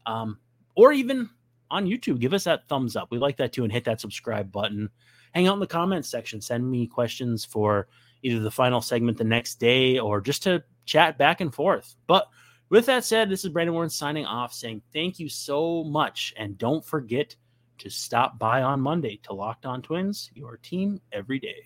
um, 0.06 0.38
or 0.74 0.92
even 0.92 1.28
on 1.70 1.86
YouTube. 1.86 2.20
Give 2.20 2.34
us 2.34 2.44
that 2.44 2.68
thumbs 2.68 2.96
up. 2.96 3.10
We 3.10 3.18
like 3.18 3.36
that 3.36 3.52
too, 3.52 3.64
and 3.64 3.72
hit 3.72 3.84
that 3.84 4.00
subscribe 4.00 4.50
button. 4.50 4.90
Hang 5.32 5.46
out 5.46 5.54
in 5.54 5.60
the 5.60 5.66
comments 5.66 6.08
section. 6.08 6.40
Send 6.40 6.68
me 6.68 6.86
questions 6.86 7.44
for 7.44 7.86
either 8.22 8.40
the 8.40 8.50
final 8.50 8.80
segment 8.80 9.16
the 9.16 9.24
next 9.24 9.60
day 9.60 9.98
or 9.98 10.20
just 10.20 10.42
to 10.42 10.62
chat 10.84 11.16
back 11.16 11.40
and 11.40 11.54
forth. 11.54 11.94
But 12.06 12.26
with 12.70 12.86
that 12.86 13.04
said, 13.04 13.28
this 13.28 13.44
is 13.44 13.50
Brandon 13.50 13.74
Warren 13.74 13.90
signing 13.90 14.24
off, 14.24 14.54
saying 14.54 14.82
thank 14.92 15.18
you 15.18 15.28
so 15.28 15.84
much, 15.84 16.32
and 16.36 16.56
don't 16.56 16.84
forget 16.84 17.36
to 17.78 17.90
stop 17.90 18.38
by 18.38 18.62
on 18.62 18.80
Monday 18.80 19.18
to 19.24 19.32
Locked 19.32 19.66
On 19.66 19.82
Twins, 19.82 20.30
your 20.34 20.56
team 20.56 21.00
every 21.12 21.38
day. 21.38 21.62